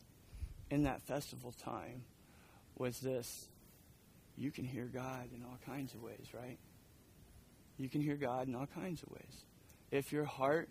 [0.70, 2.04] in that festival time
[2.78, 3.48] was this
[4.38, 6.58] you can hear God in all kinds of ways, right?
[7.84, 9.44] You can hear God in all kinds of ways.
[9.92, 10.70] If your heart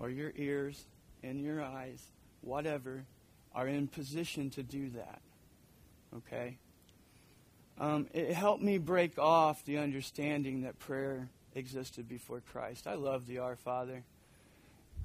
[0.00, 0.84] or your ears
[1.22, 2.04] and your eyes
[2.40, 3.04] whatever,
[3.54, 5.20] are in position to do that.
[6.16, 6.56] Okay?
[7.78, 12.88] Um, it helped me break off the understanding that prayer existed before Christ.
[12.88, 14.02] I love the Our Father.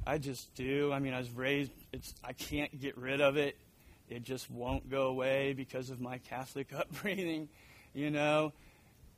[0.08, 0.92] I just do.
[0.92, 3.56] I mean, I was raised, it's, I can't get rid of it.
[4.10, 7.50] It just won't go away because of my Catholic upbringing,
[7.94, 8.52] you know.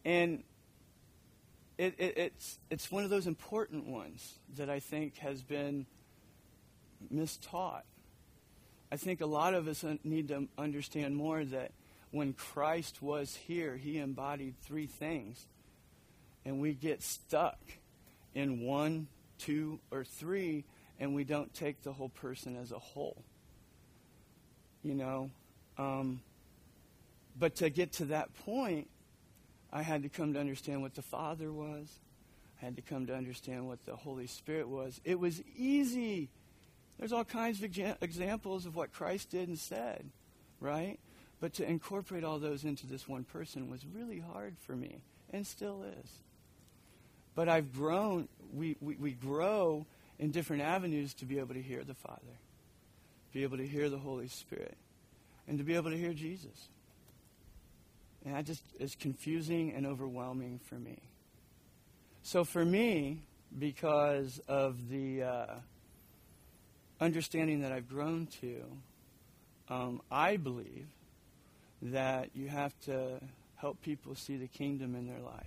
[0.04, 0.44] And
[1.82, 5.88] it, it, it's, it's one of those important ones that I think has been
[7.12, 7.82] mistaught.
[8.92, 11.72] I think a lot of us need to understand more that
[12.12, 15.48] when Christ was here, he embodied three things.
[16.46, 17.58] And we get stuck
[18.36, 19.08] in one,
[19.40, 20.66] two, or three,
[21.00, 23.24] and we don't take the whole person as a whole.
[24.84, 25.32] You know?
[25.80, 26.22] Um,
[27.40, 28.88] but to get to that point,
[29.74, 31.88] I had to come to understand what the Father was.
[32.62, 35.00] I had to come to understand what the Holy Spirit was.
[35.04, 36.30] It was easy.
[37.00, 40.06] There's all kinds of examples of what Christ did and said,
[40.60, 41.00] right?
[41.40, 45.02] But to incorporate all those into this one person was really hard for me,
[45.34, 46.10] and still is.
[47.34, 49.88] But I've grown, we, we, we grow
[50.20, 52.38] in different avenues to be able to hear the Father,
[53.34, 54.78] be able to hear the Holy Spirit,
[55.48, 56.68] and to be able to hear Jesus.
[58.26, 61.00] And that just is confusing and overwhelming for me.
[62.24, 63.24] So for me,
[63.58, 65.56] because of the uh,
[67.00, 68.64] understanding that I've grown to,
[69.70, 70.88] um, I believe
[71.82, 73.20] that you have to
[73.56, 75.46] help people see the kingdom in their life.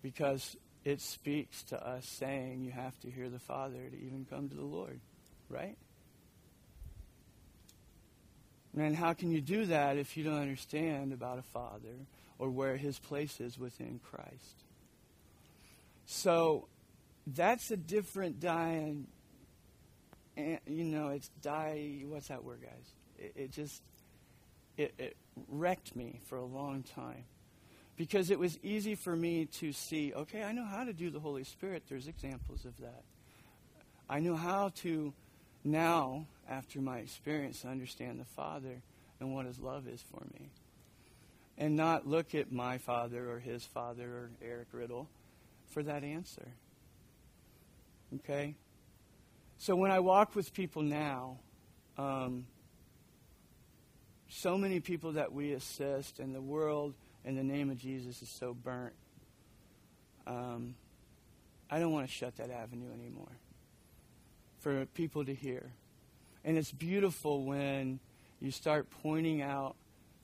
[0.00, 4.48] Because it speaks to us saying you have to hear the Father to even come
[4.48, 5.00] to the Lord,
[5.48, 5.76] right?
[8.76, 12.06] And how can you do that if you don't understand about a Father
[12.38, 14.64] or where his place is within Christ?
[16.06, 16.68] So
[17.26, 19.08] that's a different dying.
[20.36, 22.02] You know, it's die.
[22.06, 22.94] What's that word, guys?
[23.18, 23.82] It, it just
[24.76, 25.16] it, it
[25.48, 27.24] wrecked me for a long time
[27.96, 30.14] because it was easy for me to see.
[30.14, 31.82] Okay, I know how to do the Holy Spirit.
[31.88, 33.02] There's examples of that.
[34.08, 35.12] I know how to
[35.64, 38.82] now, after my experience, to understand the Father
[39.20, 40.50] and what His love is for me.
[41.56, 45.08] And not look at my father or his father or Eric Riddle
[45.70, 46.46] for that answer.
[48.14, 48.54] Okay?
[49.58, 51.38] So when I walk with people now,
[51.96, 52.46] um,
[54.28, 58.28] so many people that we assist, and the world in the name of Jesus is
[58.28, 58.94] so burnt.
[60.28, 60.76] Um,
[61.70, 63.32] I don't want to shut that avenue anymore
[64.60, 65.72] for people to hear.
[66.44, 68.00] And it's beautiful when
[68.40, 69.74] you start pointing out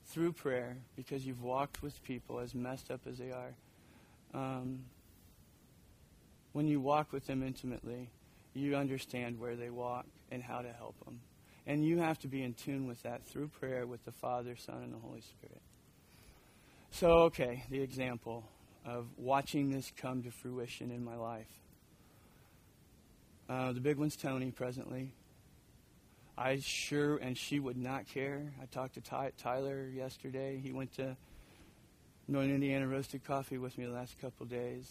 [0.07, 3.53] through prayer, because you've walked with people as messed up as they are.
[4.33, 4.85] Um,
[6.53, 8.09] when you walk with them intimately,
[8.53, 11.19] you understand where they walk and how to help them.
[11.67, 14.83] And you have to be in tune with that through prayer with the Father, Son,
[14.83, 15.61] and the Holy Spirit.
[16.91, 18.45] So, okay, the example
[18.85, 21.49] of watching this come to fruition in my life.
[23.49, 25.11] Uh, the big one's Tony presently.
[26.37, 28.53] I sure, and she would not care.
[28.61, 30.59] I talked to Ty, Tyler yesterday.
[30.61, 31.15] He went to
[32.27, 34.89] Northern Indiana Roasted Coffee with me the last couple days.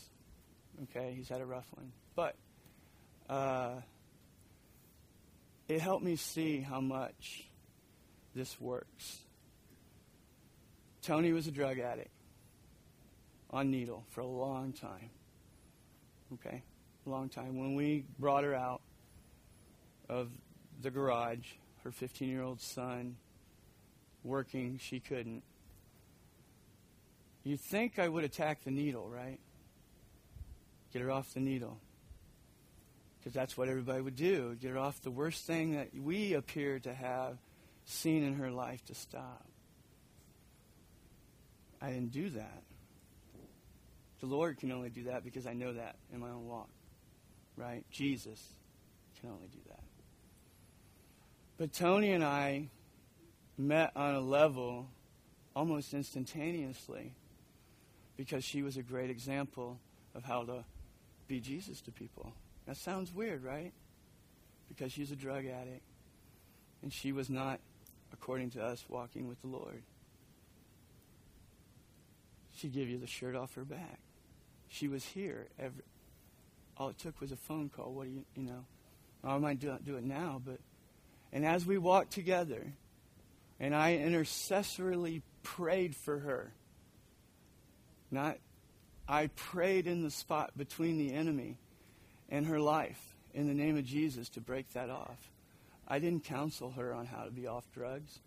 [0.84, 1.92] Okay, he's had a rough one.
[2.16, 2.34] But
[3.28, 3.74] uh,
[5.68, 7.44] it helped me see how much
[8.34, 9.18] this works.
[11.02, 12.10] Tony was a drug addict
[13.50, 15.10] on needle for a long time.
[16.32, 16.62] Okay?
[17.06, 17.58] A long time.
[17.58, 18.80] When we brought her out
[20.08, 20.30] of
[20.84, 23.16] the garage, her 15 year old son
[24.22, 25.42] working, she couldn't.
[27.42, 29.38] You'd think I would attack the needle, right?
[30.92, 31.78] Get her off the needle
[33.18, 36.78] because that's what everybody would do get her off the worst thing that we appear
[36.78, 37.38] to have
[37.86, 39.46] seen in her life to stop.
[41.80, 42.62] I didn't do that.
[44.20, 46.68] The Lord can only do that because I know that in my own walk,
[47.56, 47.84] right?
[47.90, 48.40] Jesus
[49.20, 49.73] can only do that.
[51.56, 52.68] But Tony and I
[53.56, 54.88] met on a level
[55.54, 57.14] almost instantaneously
[58.16, 59.78] because she was a great example
[60.14, 60.64] of how to
[61.28, 62.32] be Jesus to people.
[62.66, 63.72] That sounds weird, right?
[64.68, 65.82] Because she's a drug addict.
[66.82, 67.60] And she was not,
[68.12, 69.82] according to us, walking with the Lord.
[72.56, 73.98] She'd give you the shirt off her back.
[74.68, 75.46] She was here.
[75.58, 75.82] Every,
[76.76, 77.92] all it took was a phone call.
[77.92, 78.64] What do you, you know?
[79.22, 80.58] I might do, do it now, but.
[81.34, 82.64] And as we walked together,
[83.58, 86.52] and I intercessorily prayed for her,
[88.12, 88.38] not,
[89.08, 91.58] I prayed in the spot between the enemy
[92.30, 95.18] and her life in the name of Jesus to break that off.
[95.88, 98.20] I didn't counsel her on how to be off drugs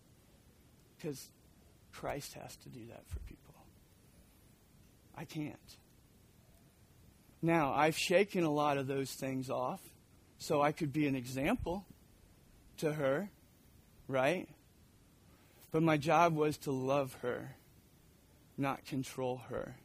[0.97, 1.30] because
[1.93, 3.55] Christ has to do that for people.
[5.16, 5.55] I can't.
[7.41, 9.80] Now, I've shaken a lot of those things off
[10.39, 11.86] so I could be an example
[12.80, 13.30] to her,
[14.08, 14.48] right?
[15.72, 17.56] But my job was to love her,
[18.58, 19.76] not control her,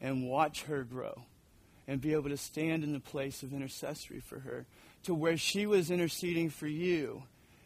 [0.00, 1.22] and watch her grow
[1.86, 4.66] and be able to stand in the place of intercessory for her
[5.02, 7.22] to where she was interceding for you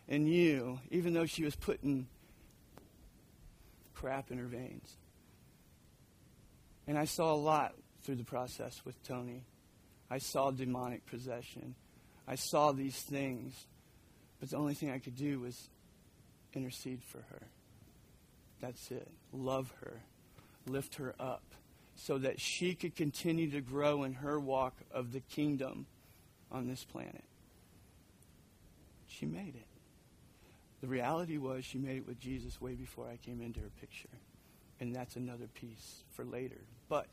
[0.09, 2.07] and you, even though she was putting
[3.95, 4.97] crap in her veins.
[6.87, 9.43] And I saw a lot through the process with Tony.
[10.11, 11.75] I saw demonic possession.
[12.29, 13.67] I saw these things.
[14.45, 15.71] But the only thing I could do was
[16.53, 17.47] intercede for her.
[18.61, 19.09] That's it.
[19.33, 20.03] Love her.
[20.67, 21.41] Lift her up
[21.97, 25.87] so that she could continue to grow in her walk of the kingdom
[26.53, 27.25] on this planet.
[29.07, 29.67] She made it.
[30.83, 34.11] The reality was she made it with Jesus way before I came into her picture.
[34.79, 36.61] And that's another piece for later.
[36.91, 37.09] But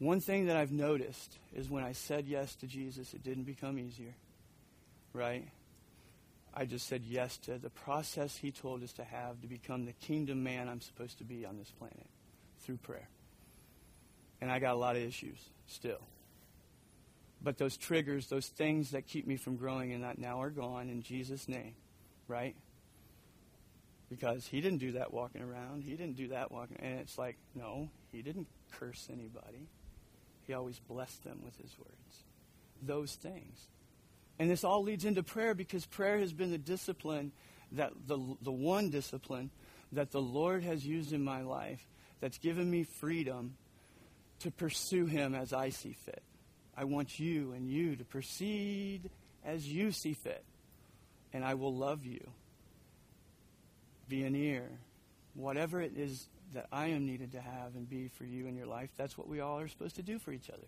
[0.00, 3.78] one thing that I've noticed is when I said yes to Jesus, it didn't become
[3.78, 4.16] easier.
[5.12, 5.46] Right?
[6.58, 9.92] I just said yes to the process he told us to have to become the
[9.92, 12.08] kingdom man I'm supposed to be on this planet
[12.62, 13.08] through prayer.
[14.40, 15.38] And I got a lot of issues
[15.68, 16.00] still.
[17.40, 20.88] But those triggers, those things that keep me from growing in that now are gone
[20.90, 21.76] in Jesus' name,
[22.26, 22.56] right?
[24.10, 25.84] Because he didn't do that walking around.
[25.84, 26.78] He didn't do that walking.
[26.80, 29.68] And it's like, no, he didn't curse anybody.
[30.48, 32.24] He always blessed them with his words.
[32.82, 33.68] Those things.
[34.38, 37.32] And this all leads into prayer because prayer has been the discipline
[37.72, 39.50] that the, the one discipline
[39.92, 41.86] that the Lord has used in my life
[42.20, 43.56] that's given me freedom
[44.40, 46.22] to pursue him as I see fit.
[46.76, 49.10] I want you and you to proceed
[49.44, 50.44] as you see fit.
[51.32, 52.20] And I will love you.
[54.08, 54.68] Be an ear.
[55.34, 58.66] Whatever it is that I am needed to have and be for you in your
[58.66, 60.66] life, that's what we all are supposed to do for each other.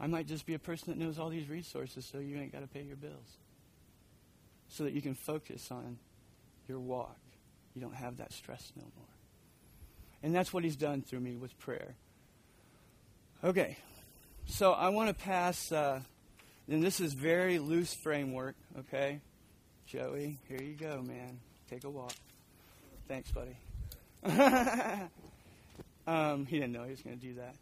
[0.00, 2.62] I might just be a person that knows all these resources so you ain't got
[2.62, 3.36] to pay your bills.
[4.68, 5.98] So that you can focus on
[6.68, 7.18] your walk.
[7.74, 9.06] You don't have that stress no more.
[10.22, 11.94] And that's what he's done through me with prayer.
[13.42, 13.76] Okay,
[14.46, 16.00] so I want to pass, uh,
[16.68, 19.20] and this is very loose framework, okay?
[19.86, 21.40] Joey, here you go, man.
[21.68, 22.12] Take a walk.
[23.08, 23.56] Thanks, buddy.
[26.06, 27.54] um, he didn't know he was going to do that.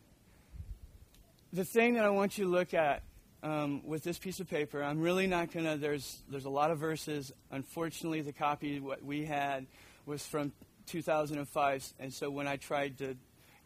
[1.53, 3.03] The thing that I want you to look at
[3.43, 6.71] um, with this piece of paper, I'm really not going to, there's, there's a lot
[6.71, 7.33] of verses.
[7.51, 9.67] Unfortunately, the copy what we had
[10.05, 10.53] was from
[10.87, 13.17] 2005, and so when I tried to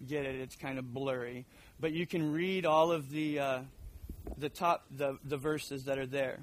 [0.07, 1.47] get it, it's kind of blurry
[1.83, 3.59] but you can read all of the uh,
[4.39, 6.39] the top the, the verses that are there.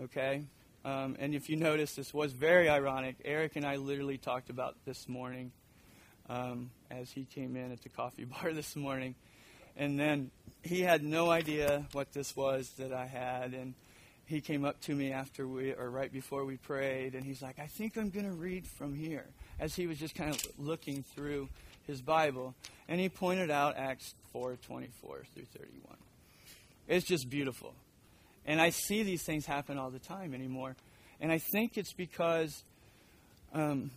[0.00, 0.44] Okay,
[0.84, 3.16] um, and if you notice, this was very ironic.
[3.24, 5.52] Eric and I literally talked about this morning
[6.30, 9.14] um, as he came in at the coffee bar this morning,
[9.76, 10.30] and then
[10.62, 13.74] he had no idea what this was that I had, and
[14.26, 17.58] he came up to me after we or right before we prayed, and he's like,
[17.58, 19.26] "I think I'm going to read from here,"
[19.60, 21.48] as he was just kind of looking through
[21.86, 22.54] his Bible,
[22.88, 25.96] and he pointed out Acts 4 24 through 31.
[26.88, 27.74] It's just beautiful.
[28.44, 30.76] And I see these things happen all the time anymore.
[31.20, 32.62] And I think it's because
[33.52, 33.90] um,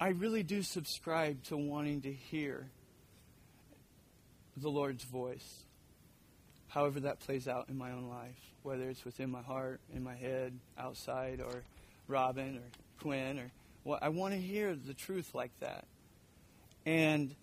[0.00, 2.66] I really do subscribe to wanting to hear
[4.56, 5.64] the Lord's voice,
[6.68, 10.14] however that plays out in my own life, whether it's within my heart, in my
[10.14, 11.62] head, outside, or
[12.08, 13.50] Robin or Quinn or
[13.86, 15.84] well, I want to hear the truth like that.
[16.84, 17.36] And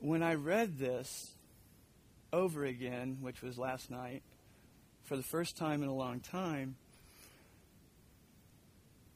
[0.00, 1.30] when I read this
[2.34, 4.22] over again, which was last night,
[5.04, 6.76] for the first time in a long time,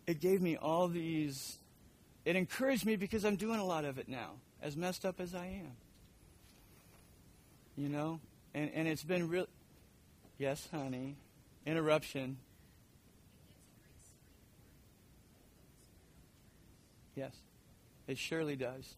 [0.06, 1.58] it gave me all these.
[2.24, 4.30] It encouraged me because I'm doing a lot of it now,
[4.62, 5.76] as messed up as I am.
[7.76, 8.20] You know?
[8.54, 9.46] And, and it's been real.
[10.38, 11.16] Yes, honey.
[11.64, 12.38] Interruption.
[17.14, 17.32] Yes,
[18.06, 18.94] it surely does.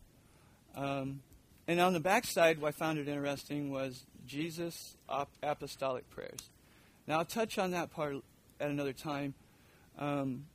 [0.77, 1.21] Um,
[1.67, 4.97] and on the backside, what I found it interesting was Jesus'
[5.43, 6.51] apostolic prayers.
[7.07, 8.17] Now, I'll touch on that part
[8.61, 9.35] at another time.
[9.99, 10.47] Um,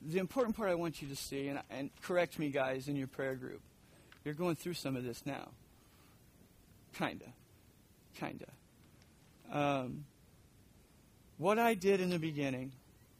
[0.00, 3.08] the important part I want you to see, and, and correct me, guys, in your
[3.08, 3.60] prayer group,
[4.24, 5.48] you're going through some of this now.
[6.94, 7.26] Kinda.
[8.14, 8.46] Kinda.
[9.50, 10.04] Um,
[11.38, 12.72] what I did in the beginning,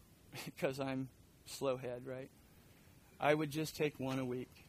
[0.44, 1.08] because I'm
[1.48, 2.28] slowhead, right?
[3.20, 4.64] I would just take one a week.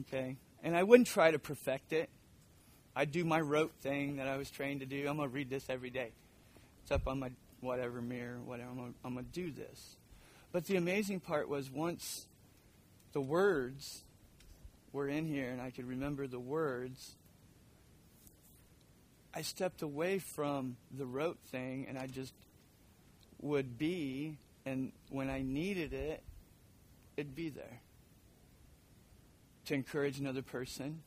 [0.00, 0.36] Okay?
[0.62, 2.08] And I wouldn't try to perfect it.
[2.94, 5.08] I'd do my rote thing that I was trained to do.
[5.08, 6.12] I'm going to read this every day.
[6.82, 7.30] It's up on my
[7.62, 8.70] whatever mirror, whatever.
[8.70, 9.96] I'm I'm gonna do this.
[10.50, 12.26] But the amazing part was once
[13.12, 14.02] the words
[14.92, 17.16] were in here and I could remember the words,
[19.34, 22.34] I stepped away from the rote thing and I just
[23.40, 26.22] would be, and when I needed it,
[27.16, 27.80] it'd be there.
[29.66, 31.02] To encourage another person,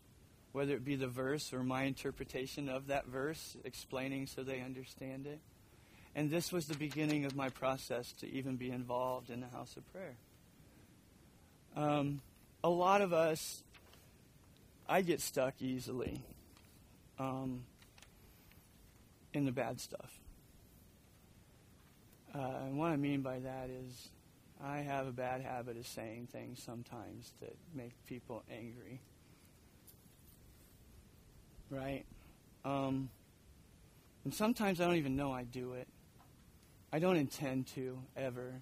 [0.51, 5.27] whether it be the verse or my interpretation of that verse, explaining so they understand
[5.27, 5.39] it.
[6.15, 9.75] And this was the beginning of my process to even be involved in the house
[9.75, 10.15] of prayer.
[11.75, 12.21] Um,
[12.63, 13.63] a lot of us,
[14.88, 16.21] I get stuck easily
[17.19, 17.63] um,
[19.33, 20.19] in the bad stuff.
[22.33, 24.09] Uh, and what I mean by that is
[24.63, 28.99] I have a bad habit of saying things sometimes that make people angry.
[31.69, 32.05] Right?
[32.63, 33.09] Um,
[34.23, 35.88] and sometimes I don't even know I do it.
[36.91, 38.53] I don't intend to ever.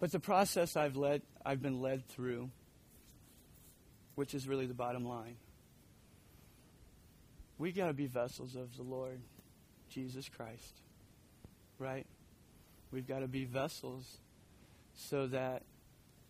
[0.00, 2.50] But the process I've led I've been led through,
[4.16, 5.36] which is really the bottom line.
[7.58, 9.20] We got to be vessels of the Lord
[9.88, 10.80] Jesus Christ.
[11.78, 12.06] Right?
[12.90, 14.18] We've got to be vessels
[14.94, 15.62] so that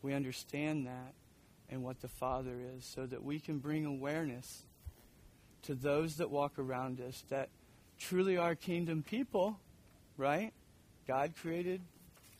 [0.02, 1.14] we understand that
[1.70, 4.62] and what the Father is, so that we can bring awareness
[5.62, 7.48] to those that walk around us that
[7.98, 9.58] truly are kingdom people,
[10.16, 10.52] right?
[11.08, 11.80] God created.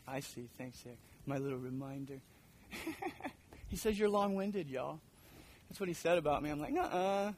[0.07, 0.49] I see.
[0.59, 0.95] Thanks, there.
[1.27, 2.21] My little reminder.
[3.69, 5.01] he says you're long-winded, y'all.
[5.69, 6.51] That's what he said about me.
[6.51, 7.33] I'm like, uh-uh.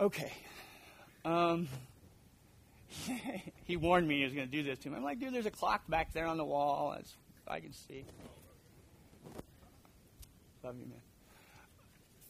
[0.00, 0.32] Okay.
[1.24, 1.68] Um,
[3.64, 4.96] he warned me he was going to do this to me.
[4.96, 6.92] I'm like, dude, there's a clock back there on the wall.
[6.96, 7.12] That's
[7.46, 8.04] I can see.
[10.62, 11.00] Love you, man.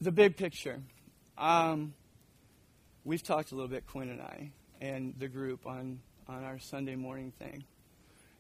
[0.01, 0.81] The big picture.
[1.39, 1.95] Um,
[3.05, 6.97] we've talked a little bit, Quinn and I, and the group on on our Sunday
[6.97, 7.65] morning thing,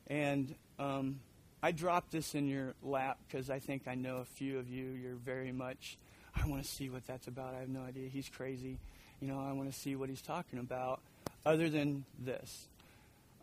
[0.08, 1.20] and um,
[1.64, 4.84] I dropped this in your lap because I think I know a few of you.
[4.84, 5.96] You're very much.
[6.36, 7.54] I want to see what that's about.
[7.54, 8.06] I have no idea.
[8.10, 8.76] He's crazy.
[9.18, 11.00] You know, I want to see what he's talking about.
[11.46, 12.68] Other than this,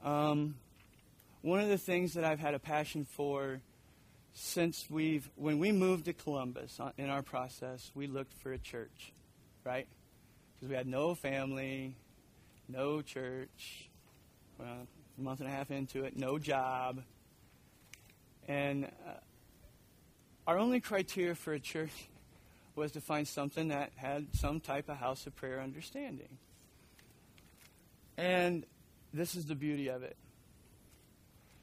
[0.03, 0.53] um,
[1.41, 3.59] one of the things that I've had a passion for
[4.35, 8.59] since we've when we moved to Columbus uh, in our process, we looked for a
[8.59, 9.13] church,
[9.63, 9.87] right?
[10.59, 11.95] Because we had no family,
[12.69, 13.89] no church,
[14.59, 14.85] well,
[15.17, 17.01] a month and a half into it, no job,
[18.47, 19.11] and uh,
[20.47, 21.91] our only criteria for a church
[22.75, 26.37] was to find something that had some type of house of prayer understanding.
[28.17, 28.65] And
[29.13, 30.15] this is the beauty of it.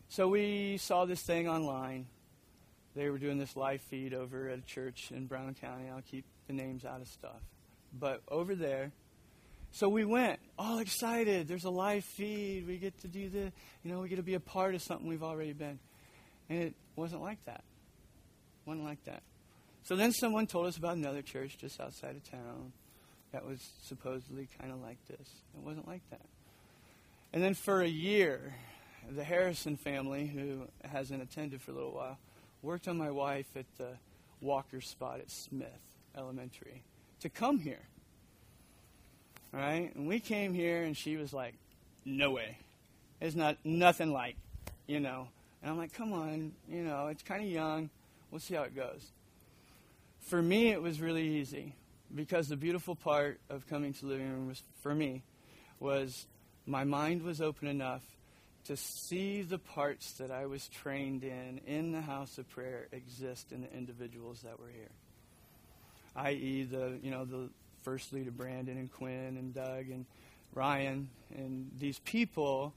[0.09, 2.07] So we saw this thing online.
[2.95, 5.89] They were doing this live feed over at a church in Brown County.
[5.89, 7.41] I'll keep the names out of stuff.
[7.93, 8.91] But over there,
[9.71, 11.47] so we went, all excited.
[11.47, 12.67] There's a live feed.
[12.67, 13.53] We get to do the,
[13.83, 15.79] you know, we get to be a part of something we've already been.
[16.49, 17.63] And it wasn't like that.
[18.67, 19.23] It wasn't like that.
[19.85, 22.73] So then someone told us about another church just outside of town
[23.33, 25.29] that was supposedly kind of like this.
[25.57, 26.27] It wasn't like that.
[27.33, 28.55] And then for a year,
[29.11, 32.19] the Harrison family, who hasn't attended for a little while,
[32.63, 33.93] worked on my wife at the
[34.41, 35.69] Walker spot at Smith
[36.17, 36.83] Elementary
[37.21, 37.83] to come here.
[39.53, 39.95] All right?
[39.95, 41.55] And we came here, and she was like,
[42.05, 42.59] no way.
[43.21, 44.37] It's not nothing like,
[44.87, 45.29] you know.
[45.63, 47.91] And I'm like, come on, you know, it's kind of young.
[48.31, 49.11] We'll see how it goes.
[50.21, 51.75] For me, it was really easy
[52.15, 55.23] because the beautiful part of coming to living room was, for me
[55.81, 56.27] was
[56.67, 58.03] my mind was open enough
[58.65, 63.53] to see the parts that I was trained in in the house of prayer exist
[63.53, 64.91] in the individuals that were here.
[66.15, 67.49] I.e., the you know the
[67.83, 70.05] first leader Brandon and Quinn and Doug and
[70.55, 72.75] Ryan and these people,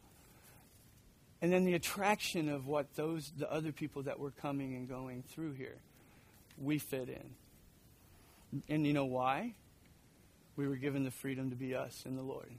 [1.41, 5.23] and then the attraction of what those the other people that were coming and going
[5.23, 5.77] through here,
[6.57, 8.61] we fit in.
[8.69, 9.55] And you know why?
[10.55, 12.51] We were given the freedom to be us in the Lord.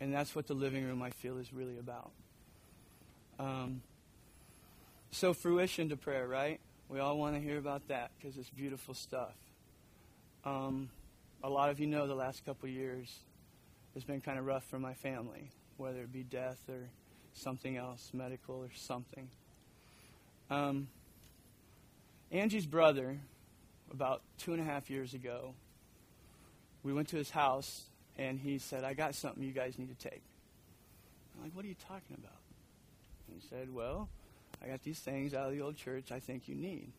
[0.00, 2.10] And that's what the living room, I feel, is really about.
[3.38, 3.82] Um,
[5.12, 6.60] so, fruition to prayer, right?
[6.88, 9.34] We all want to hear about that because it's beautiful stuff.
[10.44, 10.90] Um,
[11.42, 13.14] a lot of you know the last couple years
[13.94, 16.88] has been kind of rough for my family, whether it be death or
[17.34, 19.28] something else, medical or something.
[20.50, 20.88] Um,
[22.30, 23.18] Angie's brother,
[23.92, 25.54] about two and a half years ago,
[26.82, 27.82] we went to his house
[28.18, 30.22] and he said, I got something you guys need to take.
[31.36, 32.42] I'm like, what are you talking about?
[33.32, 34.08] He said, Well,
[34.62, 36.92] I got these things out of the old church I think you need.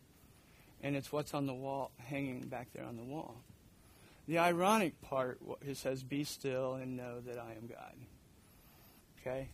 [0.82, 3.36] And it's what's on the wall, hanging back there on the wall.
[4.28, 7.94] The ironic part it says, Be still and know that I am God.
[9.22, 9.50] Okay?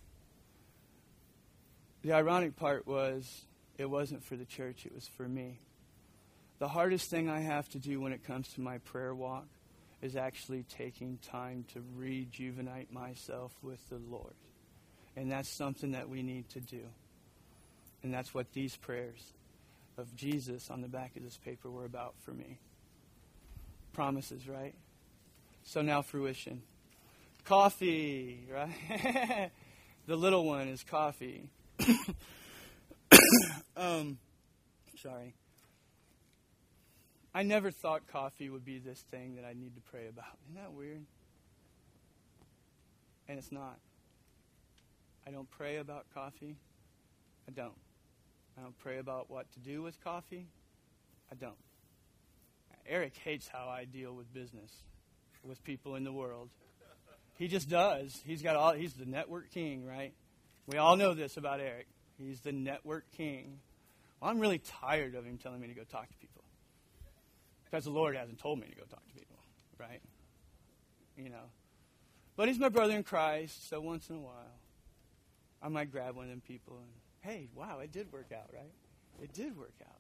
[2.10, 3.46] The ironic part was
[3.78, 5.60] it wasn't for the church, it was for me.
[6.58, 9.46] The hardest thing I have to do when it comes to my prayer walk
[10.02, 14.34] is actually taking time to rejuvenate myself with the Lord.
[15.16, 16.82] And that's something that we need to do.
[18.02, 19.22] And that's what these prayers
[19.96, 22.58] of Jesus on the back of this paper were about for me.
[23.94, 24.74] Promises, right?
[25.64, 26.64] So now fruition.
[27.46, 29.52] Coffee, right?
[30.08, 31.50] the little one is coffee.
[33.78, 34.18] um,
[35.02, 35.36] sorry.
[37.34, 40.38] I never thought coffee would be this thing that I need to pray about.
[40.50, 41.06] Isn't that weird?
[43.28, 43.78] And it's not.
[45.28, 46.58] I don't pray about coffee.
[47.48, 47.78] I don't.
[48.58, 50.48] I don't pray about what to do with coffee.
[51.32, 51.54] I don't.
[52.88, 54.72] Eric hates how I deal with business,
[55.44, 56.50] with people in the world.
[57.38, 58.20] He just does.
[58.26, 58.74] He's got all.
[58.74, 60.14] He's the network king, right?
[60.70, 61.88] We all know this about Eric.
[62.20, 63.58] He's the network king.
[64.22, 66.44] Well, I'm really tired of him telling me to go talk to people
[67.66, 69.38] because the Lord hasn't told me to go talk to people,
[69.80, 70.00] right?
[71.18, 71.50] You know.
[72.36, 74.60] But he's my brother in Christ, so once in a while,
[75.60, 76.92] I might grab one of them people and,
[77.22, 78.72] hey, wow, it did work out, right?
[79.24, 80.00] It did work out,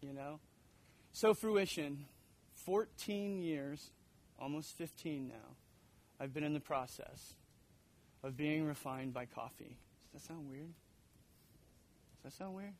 [0.00, 0.38] you know?
[1.12, 2.04] So, fruition
[2.54, 3.90] 14 years,
[4.40, 5.56] almost 15 now,
[6.20, 7.34] I've been in the process
[8.22, 9.76] of being refined by coffee.
[10.14, 10.72] That sound weird?
[12.22, 12.72] Does that sound weird?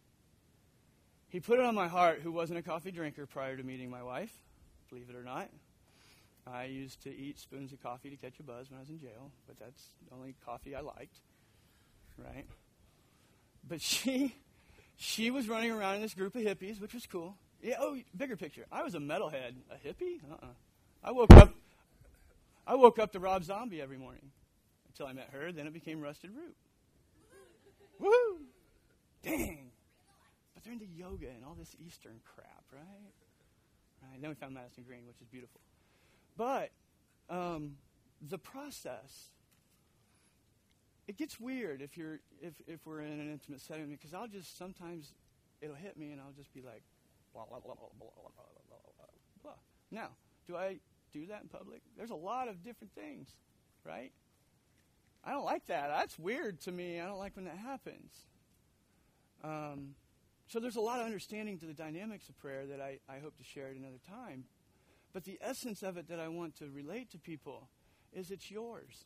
[1.29, 4.03] He put it on my heart, who wasn't a coffee drinker prior to meeting my
[4.03, 4.33] wife,
[4.89, 5.51] believe it or not.
[6.47, 9.01] I used to eat spoons of coffee to catch a buzz when I was in
[9.01, 11.17] jail, but that's the only coffee I liked,
[12.19, 12.47] right?
[13.67, 14.37] But she,
[14.97, 17.35] she was running around in this group of hippies, which was cool.
[17.63, 17.77] Yeah.
[17.81, 18.67] Oh, bigger picture.
[18.71, 20.21] I was a metalhead, a hippie.
[20.31, 20.47] Uh-uh.
[21.03, 21.53] I woke up.
[22.67, 24.31] I woke up to Rob Zombie every morning
[24.87, 25.51] until I met her.
[25.51, 26.55] Then it became Rusted Root.
[28.01, 28.39] Woohoo!
[29.23, 29.71] Dang.
[30.55, 33.13] But they're into yoga and all this Eastern crap, right?
[34.03, 34.21] Right.
[34.21, 35.61] Then we found Madison Green, which is beautiful.
[36.37, 36.71] But
[37.31, 37.77] um,
[38.21, 39.31] the process,
[41.07, 44.59] it gets weird if you're if if we're in an intimate setting because I'll just
[44.59, 45.13] sometimes
[45.61, 46.83] it'll hit me and I'll just be like,
[47.33, 49.07] blah blah blah blah blah blah blah blah.
[49.43, 49.53] blah.
[49.91, 50.09] Now,
[50.47, 50.81] do I
[51.13, 51.83] do that in public?
[51.97, 53.29] There's a lot of different things,
[53.85, 54.13] right?
[55.27, 55.89] I don't like that.
[55.89, 57.01] That's weird to me.
[57.01, 58.13] I don't like when that happens.
[59.43, 59.95] Um,
[60.47, 63.37] so there's a lot of understanding to the dynamics of prayer that I, I hope
[63.39, 64.45] to share at another time.
[65.13, 67.69] But the essence of it that I want to relate to people
[68.13, 69.05] is it's yours.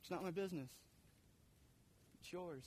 [0.00, 0.70] It's not my business.
[2.20, 2.64] It's yours.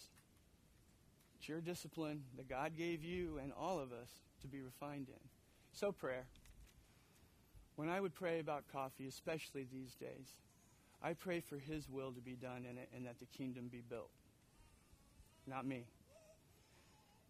[1.37, 4.09] It's your discipline that God gave you and all of us
[4.41, 5.29] to be refined in.
[5.73, 6.25] So, prayer.
[7.75, 10.33] When I would pray about coffee, especially these days,
[11.03, 13.81] I pray for His will to be done in it and that the kingdom be
[13.87, 14.11] built.
[15.47, 15.85] Not me.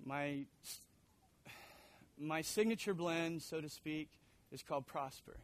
[0.05, 0.45] My
[2.17, 4.09] my signature blend, so to speak,
[4.51, 5.37] is called Prosper,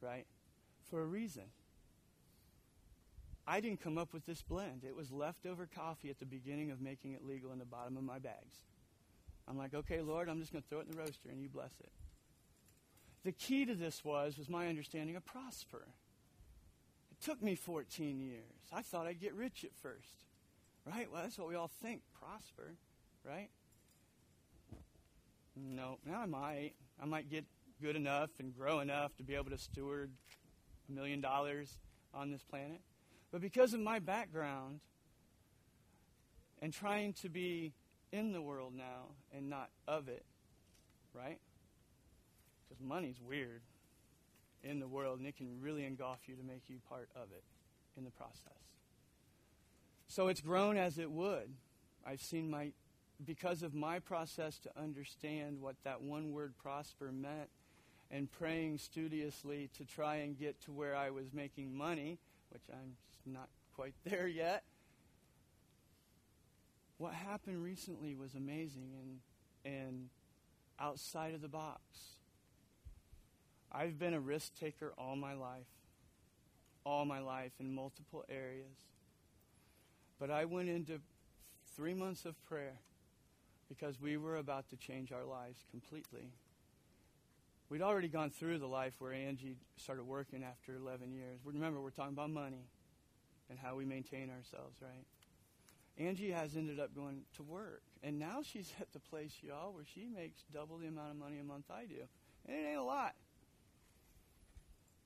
[0.00, 0.26] right?
[0.90, 1.44] For a reason.
[3.46, 4.82] I didn't come up with this blend.
[4.84, 8.02] It was leftover coffee at the beginning of making it legal in the bottom of
[8.02, 8.56] my bags.
[9.46, 11.48] I'm like, okay, Lord, I'm just going to throw it in the roaster and you
[11.48, 11.92] bless it.
[13.26, 15.82] The key to this was was my understanding of prosper.
[17.10, 18.70] It took me 14 years.
[18.72, 20.14] I thought I'd get rich at first.
[20.86, 21.10] Right?
[21.10, 22.76] Well, that's what we all think, prosper,
[23.24, 23.48] right?
[25.56, 26.74] No, now I might.
[27.02, 27.44] I might get
[27.82, 30.12] good enough and grow enough to be able to steward
[30.88, 31.80] a million dollars
[32.14, 32.80] on this planet.
[33.32, 34.78] But because of my background
[36.62, 37.72] and trying to be
[38.12, 40.24] in the world now and not of it,
[41.12, 41.40] right?
[42.68, 43.62] Because money's weird
[44.62, 47.44] in the world and it can really engulf you to make you part of it
[47.96, 48.66] in the process.
[50.08, 51.50] So it's grown as it would.
[52.06, 52.72] I've seen my
[53.24, 57.48] because of my process to understand what that one word prosper meant
[58.10, 62.18] and praying studiously to try and get to where I was making money,
[62.50, 64.62] which I'm not quite there yet.
[66.98, 68.90] What happened recently was amazing
[69.64, 70.08] and, and
[70.78, 72.15] outside of the box.
[73.72, 75.66] I've been a risk taker all my life,
[76.84, 78.76] all my life in multiple areas.
[80.18, 81.00] But I went into
[81.74, 82.78] three months of prayer
[83.68, 86.30] because we were about to change our lives completely.
[87.68, 91.40] We'd already gone through the life where Angie started working after 11 years.
[91.44, 92.68] Remember, we're talking about money
[93.50, 95.04] and how we maintain ourselves, right?
[95.98, 99.84] Angie has ended up going to work, and now she's at the place, y'all, where
[99.84, 102.02] she makes double the amount of money a month I do.
[102.46, 103.14] And it ain't a lot.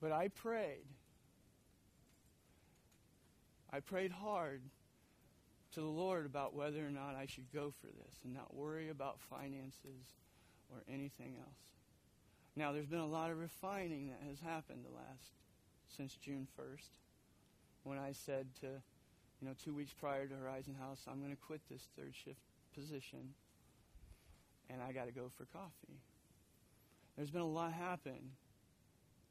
[0.00, 0.86] But I prayed.
[3.72, 4.62] I prayed hard
[5.72, 8.88] to the Lord about whether or not I should go for this and not worry
[8.88, 10.16] about finances
[10.70, 11.76] or anything else.
[12.56, 15.34] Now, there's been a lot of refining that has happened the last,
[15.96, 16.88] since June 1st,
[17.84, 18.66] when I said to,
[19.40, 22.40] you know, two weeks prior to Horizon House, I'm going to quit this third shift
[22.74, 23.34] position
[24.68, 26.00] and I got to go for coffee.
[27.16, 28.32] There's been a lot happen,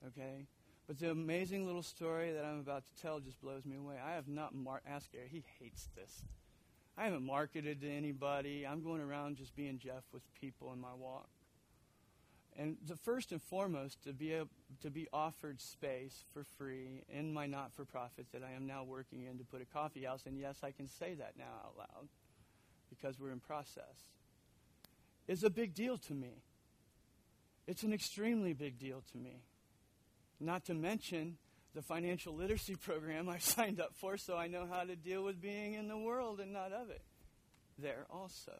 [0.07, 0.47] okay?
[0.89, 3.97] But the amazing little story that I'm about to tell just blows me away.
[4.03, 6.23] I have not mar- asked Gary; he hates this.
[6.97, 8.65] I haven't marketed to anybody.
[8.65, 11.29] I'm going around just being Jeff with people in my walk.
[12.57, 14.35] And the first and foremost, to be
[14.81, 19.37] to be offered space for free in my not-for-profit that I am now working in
[19.37, 20.23] to put a coffee house.
[20.25, 22.07] And yes, I can say that now out loud
[22.89, 24.09] because we're in process.
[25.27, 26.41] Is a big deal to me.
[27.67, 29.43] It's an extremely big deal to me.
[30.39, 31.37] Not to mention
[31.75, 35.41] the financial literacy program I signed up for so I know how to deal with
[35.41, 37.01] being in the world and not of it.
[37.77, 38.53] There also.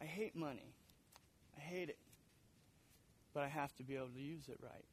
[0.00, 0.74] I hate money.
[1.56, 1.98] I hate it.
[3.34, 4.84] But I have to be able to use it right,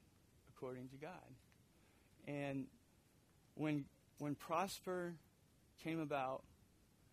[0.49, 1.11] according to God.
[2.27, 2.65] And
[3.55, 3.85] when
[4.17, 5.15] when Prosper
[5.83, 6.43] came about,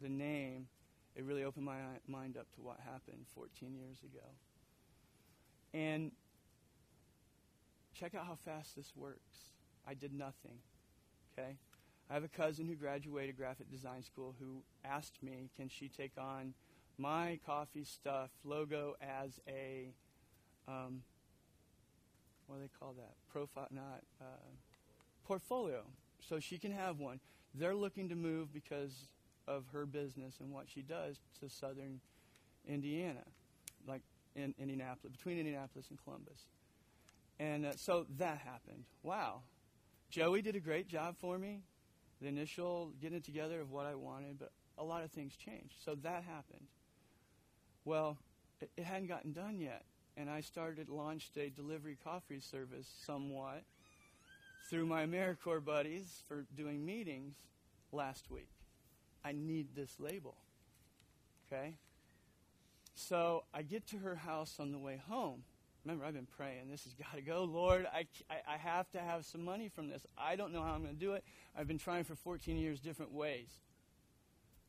[0.03, 0.67] the name,
[1.15, 4.27] it really opened my mind up to what happened 14 years ago.
[5.73, 6.11] And
[7.95, 9.53] check out how fast this works.
[9.87, 10.59] I did nothing.
[11.33, 11.57] Okay?
[12.11, 16.13] I have a cousin who graduated graphic design school who asked me, can she take
[16.19, 16.55] on
[16.99, 19.93] my coffee stuff logo as a,
[20.69, 21.03] um,
[22.47, 23.15] what do they call that?
[23.33, 24.51] Profile, not, uh,
[25.25, 25.85] portfolio.
[26.21, 27.21] So she can have one.
[27.55, 29.09] They're looking to move because
[29.49, 32.01] of her business and what she does to southern
[32.67, 33.25] Indiana,
[33.87, 34.03] like
[34.37, 36.47] in Indianapolis, between Indianapolis and Columbus.
[37.43, 38.85] And uh, so that happened.
[39.03, 39.41] Wow.
[40.11, 41.63] Joey did a great job for me.
[42.21, 45.75] The initial getting it together of what I wanted, but a lot of things changed.
[45.85, 46.69] So that happened.
[47.85, 48.17] Well,
[48.61, 49.83] it, it hadn't gotten done yet.
[50.17, 53.65] And I started, launched a delivery coffee service somewhat
[54.71, 57.35] through my AmeriCorps buddies for doing meetings
[57.91, 58.51] last week.
[59.25, 60.37] I need this label.
[61.51, 61.75] Okay?
[62.95, 65.43] So I get to her house on the way home.
[65.85, 66.71] Remember, I've been praying.
[66.71, 67.45] This has got to go.
[67.45, 70.03] Lord, I, I, I, have to have some money from this.
[70.17, 71.25] I don't know how I'm going to do it.
[71.59, 73.49] I've been trying for 14 years different ways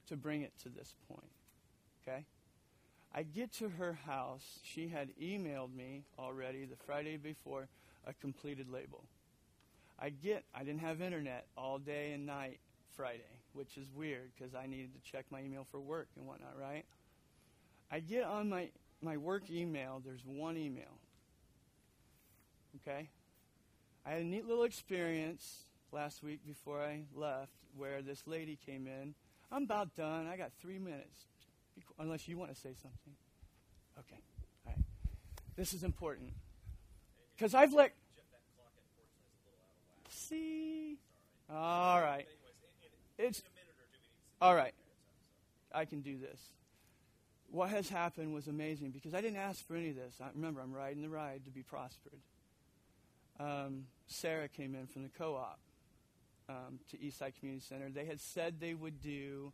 [0.07, 1.31] to bring it to this point.
[2.01, 2.25] Okay?
[3.13, 4.59] I get to her house.
[4.63, 7.67] She had emailed me already the Friday before
[8.07, 9.03] a completed label.
[9.99, 12.59] I get, I didn't have internet all day and night
[12.95, 13.21] Friday,
[13.53, 16.85] which is weird because I needed to check my email for work and whatnot, right?
[17.91, 18.69] I get on my,
[19.01, 20.99] my work email, there's one email.
[22.75, 23.09] Okay?
[24.05, 28.87] I had a neat little experience last week before I left where this lady came
[28.87, 29.13] in.
[29.51, 30.27] I'm about done.
[30.27, 31.27] I got three minutes.
[31.99, 33.13] Unless you want to say something.
[33.99, 34.19] Okay.
[34.65, 34.85] All right.
[35.55, 36.29] This is important.
[37.35, 37.93] Because I've let.
[40.09, 40.97] See?
[41.49, 42.27] All right.
[43.17, 43.41] It's.
[44.41, 44.73] All right.
[45.73, 46.39] I can do this
[47.53, 50.15] what has happened was amazing because I didn't ask for any of this.
[50.19, 52.19] I, remember, I'm riding the ride to be prospered.
[53.39, 55.59] Um, Sarah came in from the co op
[56.49, 57.89] um, to Eastside Community Center.
[57.89, 59.51] They had said they would do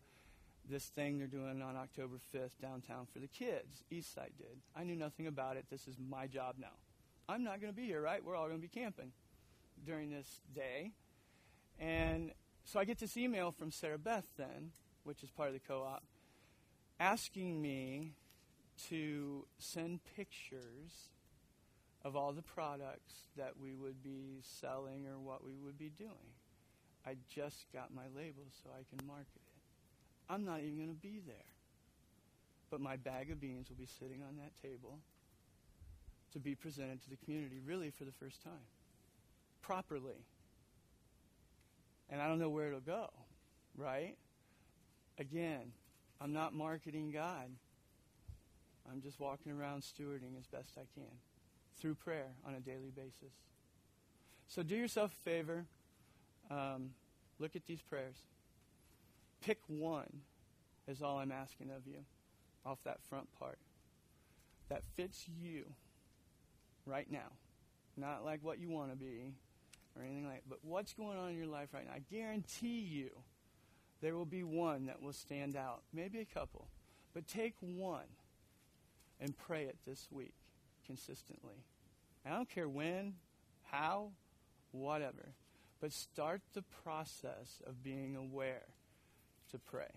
[0.69, 3.83] this thing they're doing on October 5th downtown for the kids.
[3.91, 4.59] Eastside did.
[4.75, 5.65] I knew nothing about it.
[5.69, 6.67] This is my job now.
[7.27, 8.23] I'm not going to be here, right?
[8.23, 9.11] We're all going to be camping
[9.85, 10.91] during this day.
[11.79, 12.31] And
[12.65, 14.71] so I get this email from Sarah Beth then,
[15.03, 16.03] which is part of the co op
[16.99, 18.13] asking me
[18.89, 21.09] to send pictures
[22.03, 26.33] of all the products that we would be selling or what we would be doing.
[27.05, 30.31] I just got my label so I can market it.
[30.31, 31.35] I'm not even going to be there.
[32.69, 34.99] But my bag of beans will be sitting on that table
[36.33, 38.67] to be presented to the community really for the first time.
[39.61, 40.25] Properly.
[42.09, 43.09] And I don't know where it'll go,
[43.75, 44.15] right?
[45.17, 45.71] Again,
[46.21, 47.49] I'm not marketing God.
[48.89, 51.09] I'm just walking around stewarding as best I can
[51.79, 53.33] through prayer on a daily basis.
[54.47, 55.65] So do yourself a favor.
[56.49, 56.91] Um,
[57.39, 58.17] look at these prayers.
[59.41, 60.21] Pick one,
[60.87, 61.99] is all I'm asking of you,
[62.65, 63.59] off that front part,
[64.69, 65.65] that fits you
[66.85, 67.31] right now.
[67.95, 69.33] Not like what you want to be
[69.95, 71.93] or anything like that, but what's going on in your life right now.
[71.93, 73.09] I guarantee you
[74.01, 76.67] there will be one that will stand out, maybe a couple.
[77.13, 78.05] But take one
[79.19, 80.33] and pray it this week
[80.89, 81.53] consistently.
[82.25, 83.13] I don't care when,
[83.71, 84.09] how,
[84.71, 85.35] whatever.
[85.79, 88.65] But start the process of being aware
[89.51, 89.91] to pray.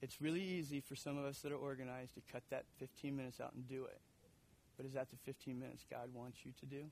[0.00, 3.40] It's really easy for some of us that are organized to cut that 15 minutes
[3.40, 4.00] out and do it.
[4.76, 6.84] But is that the 15 minutes God wants you to do?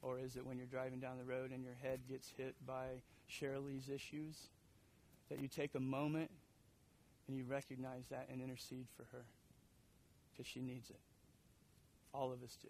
[0.00, 2.86] Or is it when you're driving down the road and your head gets hit by
[3.28, 4.48] Shirley's issues
[5.28, 6.30] that you take a moment
[7.28, 9.24] and you recognize that and intercede for her
[10.32, 10.98] because she needs it?
[12.14, 12.68] All of us do.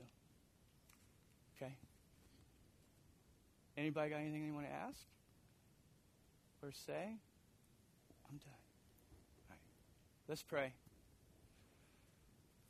[1.57, 1.72] Okay?
[3.76, 5.01] Anybody got anything they want to ask
[6.62, 7.16] or say?
[8.28, 8.62] I'm done.
[9.49, 9.59] All right.
[10.28, 10.72] Let's pray.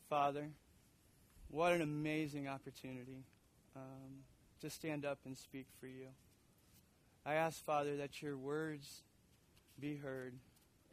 [0.08, 0.48] Father,
[1.48, 3.24] what an amazing opportunity
[3.76, 4.24] um,
[4.60, 6.08] to stand up and speak for you.
[7.24, 9.02] I ask, Father, that your words
[9.78, 10.34] be heard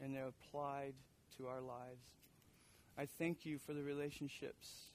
[0.01, 0.93] and they're applied
[1.38, 2.11] to our lives.
[2.97, 4.91] I thank you for the relationships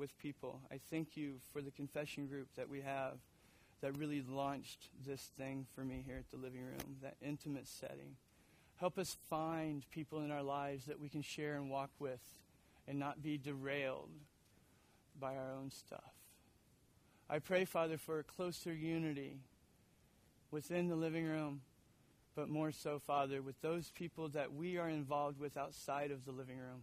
[0.00, 0.60] with people.
[0.72, 3.18] I thank you for the confession group that we have
[3.82, 8.16] that really launched this thing for me here at the living room, that intimate setting.
[8.76, 12.20] Help us find people in our lives that we can share and walk with
[12.88, 14.08] and not be derailed
[15.20, 16.14] by our own stuff.
[17.28, 19.36] I pray, Father, for a closer unity
[20.50, 21.60] within the living room,
[22.34, 26.32] but more so, Father, with those people that we are involved with outside of the
[26.32, 26.82] living room.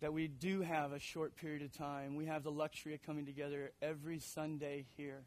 [0.00, 2.16] That we do have a short period of time.
[2.16, 5.24] We have the luxury of coming together every Sunday here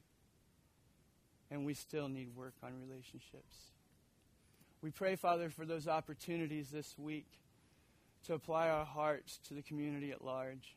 [1.51, 3.71] and we still need work on relationships.
[4.81, 7.27] We pray, Father, for those opportunities this week
[8.27, 10.75] to apply our hearts to the community at large.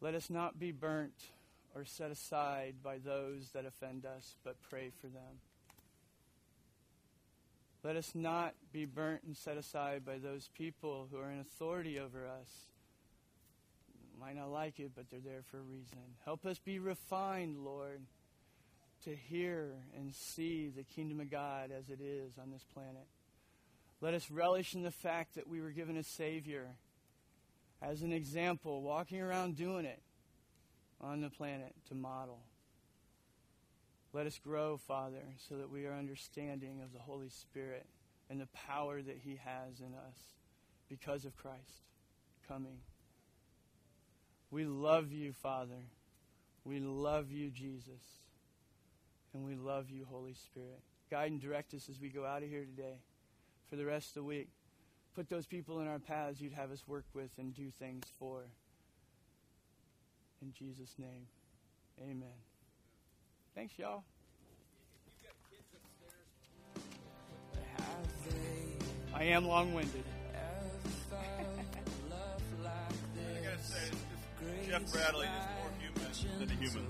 [0.00, 1.26] Let us not be burnt
[1.74, 5.40] or set aside by those that offend us, but pray for them.
[7.84, 11.98] Let us not be burnt and set aside by those people who are in authority
[11.98, 12.69] over us.
[14.20, 15.98] Might not like it, but they're there for a reason.
[16.24, 18.02] Help us be refined, Lord
[19.04, 23.06] to hear and see the kingdom of God as it is on this planet.
[24.00, 26.68] Let us relish in the fact that we were given a Savior
[27.82, 30.02] as an example, walking around doing it
[31.00, 32.40] on the planet to model.
[34.12, 37.86] Let us grow, Father, so that we are understanding of the Holy Spirit
[38.28, 40.34] and the power that He has in us
[40.88, 41.84] because of Christ
[42.46, 42.78] coming.
[44.50, 45.82] We love you, Father.
[46.64, 48.02] We love you, Jesus.
[49.32, 50.80] And we love you, Holy Spirit.
[51.10, 52.98] Guide and direct us as we go out of here today
[53.68, 54.48] for the rest of the week.
[55.14, 58.42] Put those people in our paths you'd have us work with and do things for.
[60.42, 61.26] In Jesus' name,
[62.00, 62.28] amen.
[63.54, 64.04] Thanks, y'all.
[69.14, 70.04] I am long winded.
[74.70, 76.86] Jeff Bradley is more human than a human.